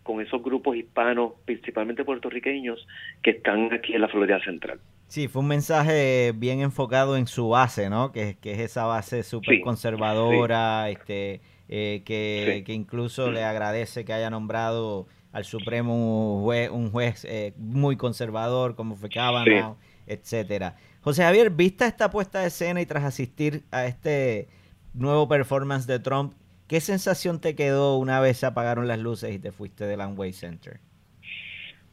con 0.02 0.20
esos 0.20 0.42
grupos 0.42 0.76
hispanos, 0.76 1.32
principalmente 1.46 2.04
puertorriqueños, 2.04 2.86
que 3.22 3.30
están 3.30 3.72
aquí 3.72 3.94
en 3.94 4.02
la 4.02 4.08
Florida 4.08 4.38
Central. 4.44 4.78
Sí, 5.08 5.28
fue 5.28 5.42
un 5.42 5.48
mensaje 5.48 6.32
bien 6.34 6.60
enfocado 6.60 7.16
en 7.16 7.26
su 7.26 7.48
base, 7.48 7.88
¿no? 7.88 8.12
Que, 8.12 8.36
que 8.40 8.52
es 8.52 8.58
esa 8.58 8.84
base 8.84 9.22
súper 9.22 9.60
conservadora, 9.60 10.90
este 10.90 11.40
eh, 11.68 12.02
que, 12.04 12.62
que, 12.66 12.72
incluso 12.74 13.30
le 13.30 13.42
agradece 13.42 14.04
que 14.04 14.12
haya 14.12 14.28
nombrado 14.28 15.06
al 15.32 15.44
Supremo 15.44 16.36
un 16.36 16.42
juez, 16.42 16.70
un 16.70 16.90
juez 16.90 17.24
eh, 17.24 17.54
muy 17.56 17.96
conservador 17.96 18.76
como 18.76 18.96
fue 18.96 19.08
Kavanaugh, 19.08 19.76
etcétera. 20.06 20.76
José 21.00 21.22
Javier, 21.22 21.50
¿vista 21.50 21.86
esta 21.86 22.10
puesta 22.10 22.40
de 22.40 22.48
escena 22.48 22.80
y 22.80 22.86
tras 22.86 23.04
asistir 23.04 23.62
a 23.70 23.86
este 23.86 24.48
nuevo 24.94 25.28
performance 25.28 25.86
de 25.86 25.98
Trump, 25.98 26.32
qué 26.68 26.80
sensación 26.80 27.40
te 27.40 27.54
quedó 27.54 27.98
una 27.98 28.20
vez 28.20 28.38
se 28.38 28.46
apagaron 28.46 28.88
las 28.88 28.98
luces 28.98 29.34
y 29.34 29.38
te 29.38 29.52
fuiste 29.52 29.84
del 29.84 30.00
Amway 30.00 30.32
Center? 30.32 30.78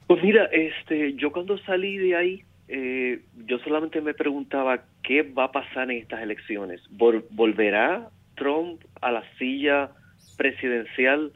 Pues 0.08 0.24
mira, 0.24 0.46
este, 0.46 1.14
yo 1.14 1.32
cuando 1.32 1.58
salí 1.60 1.98
de 1.98 2.16
ahí, 2.16 2.44
eh, 2.68 3.22
yo 3.46 3.60
solamente 3.60 4.02
me 4.02 4.14
preguntaba 4.14 4.84
qué 5.04 5.24
va 5.24 5.46
a 5.46 5.52
pasar 5.52 5.90
en 5.92 5.98
estas 5.98 6.22
elecciones. 6.22 6.82
¿Volverá 6.90 8.10
Trump 8.36 8.82
a 9.02 9.12
la 9.12 9.24
silla 9.38 9.92
presidencial 10.38 11.32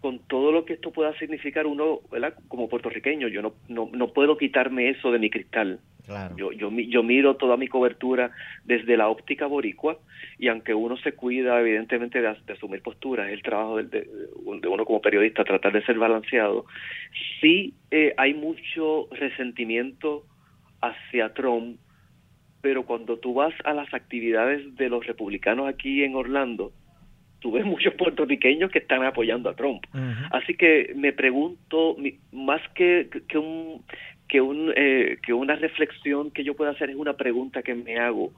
con 0.00 0.20
todo 0.20 0.52
lo 0.52 0.64
que 0.64 0.74
esto 0.74 0.92
pueda 0.92 1.16
significar 1.18 1.66
uno, 1.66 2.00
¿verdad? 2.10 2.34
Como 2.48 2.68
puertorriqueño, 2.68 3.28
yo 3.28 3.42
no, 3.42 3.54
no, 3.68 3.90
no 3.92 4.12
puedo 4.12 4.36
quitarme 4.36 4.90
eso 4.90 5.10
de 5.10 5.18
mi 5.18 5.30
cristal. 5.30 5.80
Yo, 6.36 6.52
yo, 6.52 6.70
yo 6.70 7.02
miro 7.02 7.36
toda 7.36 7.56
mi 7.56 7.68
cobertura 7.68 8.30
desde 8.64 8.96
la 8.96 9.08
óptica 9.08 9.46
boricua 9.46 9.98
y 10.38 10.48
aunque 10.48 10.74
uno 10.74 10.96
se 10.96 11.12
cuida 11.12 11.60
evidentemente 11.60 12.20
de, 12.20 12.28
asumir 12.28 12.82
posturas, 12.82 13.28
es 13.28 13.34
el 13.34 13.42
trabajo 13.42 13.76
de, 13.76 13.84
de, 13.84 14.08
uno 14.44 14.84
como 14.84 15.00
periodista 15.00 15.44
tratar 15.44 15.72
de 15.72 15.84
ser 15.84 15.98
balanceado, 15.98 16.64
sí 17.40 17.74
eh, 17.90 18.14
hay 18.16 18.34
mucho 18.34 19.08
resentimiento 19.12 20.24
hacia 20.80 21.34
Trump 21.34 21.78
pero 22.60 22.84
cuando 22.84 23.18
tú 23.18 23.34
vas 23.34 23.54
a 23.64 23.72
las 23.72 23.92
actividades 23.94 24.74
de 24.76 24.88
los 24.88 25.06
republicanos 25.06 25.68
aquí 25.68 26.02
en 26.02 26.14
Orlando, 26.14 26.72
tú 27.40 27.52
ves 27.52 27.64
muchos 27.64 27.94
puertorriqueños 27.94 28.70
que 28.70 28.80
están 28.80 29.04
apoyando 29.04 29.48
a 29.48 29.54
Trump. 29.54 29.84
Así 30.30 30.54
que 30.54 30.92
me 30.96 31.12
pregunto, 31.12 31.96
más 32.32 32.60
que, 32.74 33.08
que 33.28 33.38
un 33.38 33.84
que 34.28 34.40
un 34.40 34.72
eh, 34.76 35.18
que 35.22 35.32
una 35.32 35.56
reflexión 35.56 36.30
que 36.30 36.44
yo 36.44 36.54
pueda 36.54 36.72
hacer 36.72 36.90
es 36.90 36.96
una 36.96 37.16
pregunta 37.16 37.62
que 37.62 37.74
me 37.74 37.98
hago. 37.98 38.32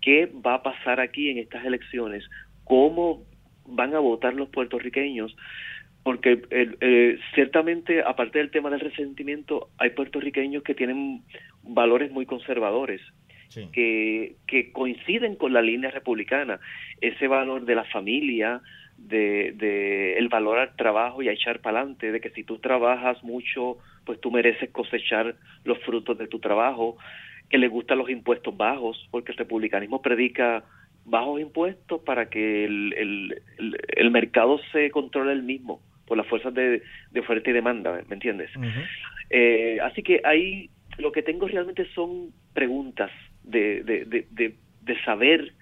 Qué 0.00 0.30
va 0.44 0.54
a 0.54 0.62
pasar 0.62 1.00
aquí 1.00 1.30
en 1.30 1.38
estas 1.38 1.64
elecciones 1.64 2.24
cómo 2.64 3.22
van 3.66 3.94
a 3.94 3.98
votar 3.98 4.34
los 4.34 4.48
puertorriqueños 4.48 5.36
porque 6.02 6.42
eh, 6.50 7.18
ciertamente 7.34 8.02
aparte 8.02 8.38
del 8.38 8.50
tema 8.50 8.70
del 8.70 8.80
resentimiento 8.80 9.68
hay 9.78 9.90
puertorriqueños 9.90 10.62
que 10.62 10.74
tienen 10.74 11.22
valores 11.62 12.10
muy 12.10 12.26
conservadores 12.26 13.00
que, 13.72 14.36
que 14.46 14.72
coinciden 14.72 15.36
con 15.36 15.52
la 15.52 15.60
línea 15.60 15.90
republicana, 15.90 16.58
ese 17.02 17.28
valor 17.28 17.66
de 17.66 17.74
la 17.74 17.84
familia, 17.84 18.62
de, 19.08 19.52
de 19.52 20.18
el 20.18 20.28
valor 20.28 20.58
al 20.58 20.76
trabajo 20.76 21.22
y 21.22 21.28
a 21.28 21.32
echar 21.32 21.60
para 21.60 21.80
adelante, 21.80 22.12
de 22.12 22.20
que 22.20 22.30
si 22.30 22.44
tú 22.44 22.58
trabajas 22.58 23.22
mucho, 23.22 23.78
pues 24.04 24.20
tú 24.20 24.30
mereces 24.30 24.70
cosechar 24.70 25.34
los 25.64 25.78
frutos 25.80 26.18
de 26.18 26.28
tu 26.28 26.38
trabajo, 26.38 26.96
que 27.48 27.58
le 27.58 27.68
gustan 27.68 27.98
los 27.98 28.08
impuestos 28.08 28.56
bajos, 28.56 29.08
porque 29.10 29.32
el 29.32 29.38
republicanismo 29.38 30.00
predica 30.00 30.64
bajos 31.04 31.40
impuestos 31.40 32.00
para 32.02 32.30
que 32.30 32.64
el, 32.64 32.94
el, 32.96 33.42
el, 33.96 34.10
mercado 34.10 34.60
se 34.72 34.90
controle 34.90 35.32
el 35.32 35.42
mismo 35.42 35.80
por 36.06 36.16
las 36.16 36.26
fuerzas 36.26 36.54
de, 36.54 36.82
de 37.10 37.20
oferta 37.20 37.50
y 37.50 37.52
demanda, 37.52 38.00
¿me 38.08 38.14
entiendes? 38.14 38.50
eh, 39.30 39.78
así 39.82 40.02
que 40.02 40.20
ahí 40.24 40.70
lo 40.98 41.10
que 41.10 41.22
tengo 41.22 41.48
realmente 41.48 41.86
son 41.94 42.30
preguntas 42.54 43.10
de, 43.42 43.82
de, 43.82 44.04
de, 44.30 44.54
de 44.82 45.04
saber 45.04 45.52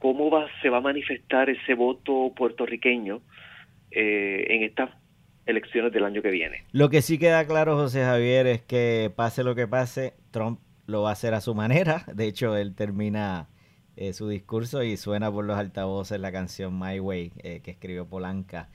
cómo 0.00 0.30
va, 0.30 0.46
se 0.62 0.68
va 0.68 0.78
a 0.78 0.80
manifestar 0.80 1.48
ese 1.50 1.74
voto 1.74 2.32
puertorriqueño 2.34 3.20
eh, 3.90 4.46
en 4.48 4.62
estas 4.64 4.90
elecciones 5.46 5.92
del 5.92 6.04
año 6.04 6.22
que 6.22 6.30
viene. 6.30 6.64
Lo 6.72 6.88
que 6.90 7.02
sí 7.02 7.18
queda 7.18 7.46
claro, 7.46 7.76
José 7.76 8.02
Javier, 8.02 8.46
es 8.46 8.62
que 8.62 9.12
pase 9.14 9.44
lo 9.44 9.54
que 9.54 9.68
pase, 9.68 10.14
Trump 10.30 10.60
lo 10.86 11.02
va 11.02 11.10
a 11.10 11.12
hacer 11.12 11.34
a 11.34 11.40
su 11.40 11.54
manera. 11.54 12.04
De 12.14 12.26
hecho, 12.26 12.56
él 12.56 12.74
termina 12.74 13.48
eh, 13.96 14.12
su 14.12 14.28
discurso 14.28 14.82
y 14.82 14.96
suena 14.96 15.30
por 15.30 15.44
los 15.44 15.58
altavoces 15.58 16.18
la 16.18 16.32
canción 16.32 16.78
My 16.78 16.98
Way 16.98 17.32
eh, 17.42 17.60
que 17.62 17.70
escribió 17.70 18.06
Polanca. 18.06 18.68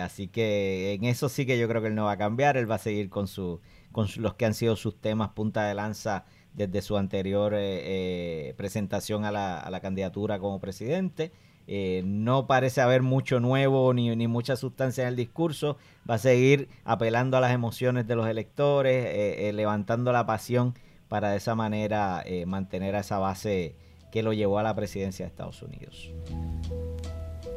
así 0.00 0.28
que 0.28 0.92
en 0.92 1.04
eso 1.04 1.28
sí 1.28 1.46
que 1.46 1.58
yo 1.58 1.66
creo 1.68 1.80
que 1.80 1.88
él 1.88 1.94
no 1.94 2.04
va 2.04 2.12
a 2.12 2.18
cambiar. 2.18 2.56
Él 2.56 2.70
va 2.70 2.76
a 2.76 2.78
seguir 2.78 3.08
con, 3.08 3.26
su, 3.26 3.60
con 3.90 4.06
los 4.18 4.34
que 4.34 4.44
han 4.44 4.54
sido 4.54 4.76
sus 4.76 5.00
temas 5.00 5.30
punta 5.30 5.66
de 5.66 5.74
lanza 5.74 6.26
desde 6.54 6.82
su 6.82 6.96
anterior 6.96 7.54
eh, 7.54 7.58
eh, 8.48 8.54
presentación 8.56 9.24
a 9.24 9.30
la, 9.32 9.80
candidatura 9.80 10.38
como 10.38 10.60
presidente. 10.60 11.32
Eh, 11.66 12.02
no 12.04 12.46
parece 12.46 12.80
haber 12.80 13.02
mucho 13.02 13.38
nuevo 13.38 13.94
ni, 13.94 14.14
ni, 14.16 14.26
mucha 14.26 14.56
sustancia 14.56 15.02
en 15.02 15.08
el 15.08 15.16
discurso. 15.16 15.76
Va 16.08 16.14
a 16.14 16.18
seguir 16.18 16.68
apelando 16.84 17.36
a 17.36 17.40
las 17.40 17.52
emociones 17.52 18.06
de 18.06 18.16
los 18.16 18.26
electores, 18.26 19.54
levantando 19.54 20.12
la 20.12 20.26
pasión 20.26 20.74
para 21.08 21.30
de 21.30 21.36
esa 21.36 21.54
manera 21.54 22.24
mantener 22.46 22.96
a 22.96 23.00
esa 23.00 23.18
base 23.18 23.76
que 24.10 24.22
lo 24.22 24.32
llevó 24.32 24.58
a 24.58 24.62
la 24.62 24.74
presidencia 24.74 25.24
de 25.24 25.28
Estados 25.28 25.62
Unidos. 25.62 26.10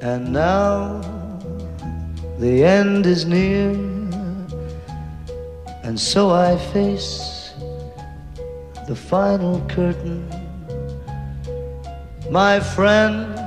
And 0.02 0.34
now 0.34 1.02
the 2.40 2.66
end 2.66 3.06
is 3.06 3.26
near, 3.26 3.72
and 5.84 5.98
so 5.98 6.32
I 6.32 6.58
face 6.74 7.43
the 8.88 8.96
final 8.96 9.62
curtain. 9.68 10.28
My 12.30 12.60
friends, 12.60 13.40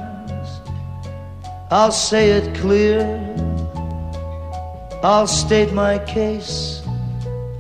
I'll 1.71 1.93
say 1.93 2.31
it 2.31 2.55
clear. 2.57 3.05
I'll 5.03 5.27
state 5.27 5.73
my 5.73 5.99
case, 6.01 6.83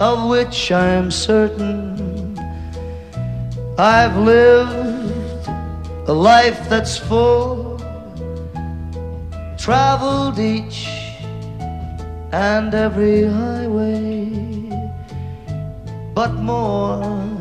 of 0.00 0.28
which 0.28 0.72
I 0.72 0.86
am 0.88 1.10
certain. 1.10 2.38
I've 3.78 4.16
lived 4.16 5.48
a 6.08 6.14
life 6.14 6.68
that's 6.70 6.96
full, 6.96 7.78
traveled 9.58 10.38
each 10.38 10.88
and 12.32 12.74
every 12.74 13.24
highway, 13.24 14.30
but 16.14 16.32
more 16.34 17.35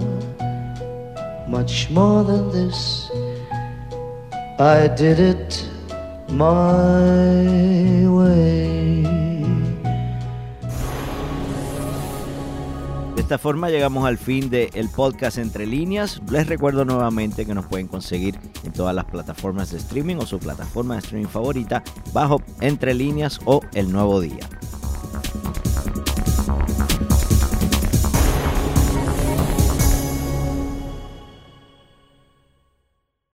much 1.55 1.89
more 1.89 2.21
than 2.25 2.51
this. 2.51 3.09
I 4.59 4.89
did 4.89 5.19
it 5.19 5.63
my 6.29 8.05
way. 8.07 9.03
De 13.15 13.21
esta 13.21 13.37
forma 13.37 13.69
llegamos 13.69 14.05
al 14.05 14.17
fin 14.17 14.49
del 14.49 14.69
el 14.73 14.89
podcast 14.89 15.37
Entre 15.37 15.65
Líneas. 15.65 16.21
Les 16.29 16.45
recuerdo 16.45 16.83
nuevamente 16.83 17.45
que 17.45 17.55
nos 17.55 17.65
pueden 17.67 17.87
conseguir 17.87 18.37
en 18.65 18.73
todas 18.73 18.93
las 18.93 19.05
plataformas 19.05 19.71
de 19.71 19.77
streaming 19.77 20.17
o 20.17 20.25
su 20.25 20.39
plataforma 20.39 20.95
de 20.95 20.99
streaming 20.99 21.29
favorita 21.29 21.83
bajo 22.11 22.41
Entre 22.59 22.93
Líneas 22.93 23.39
o 23.45 23.61
El 23.73 23.93
Nuevo 23.93 24.19
Día. 24.19 24.49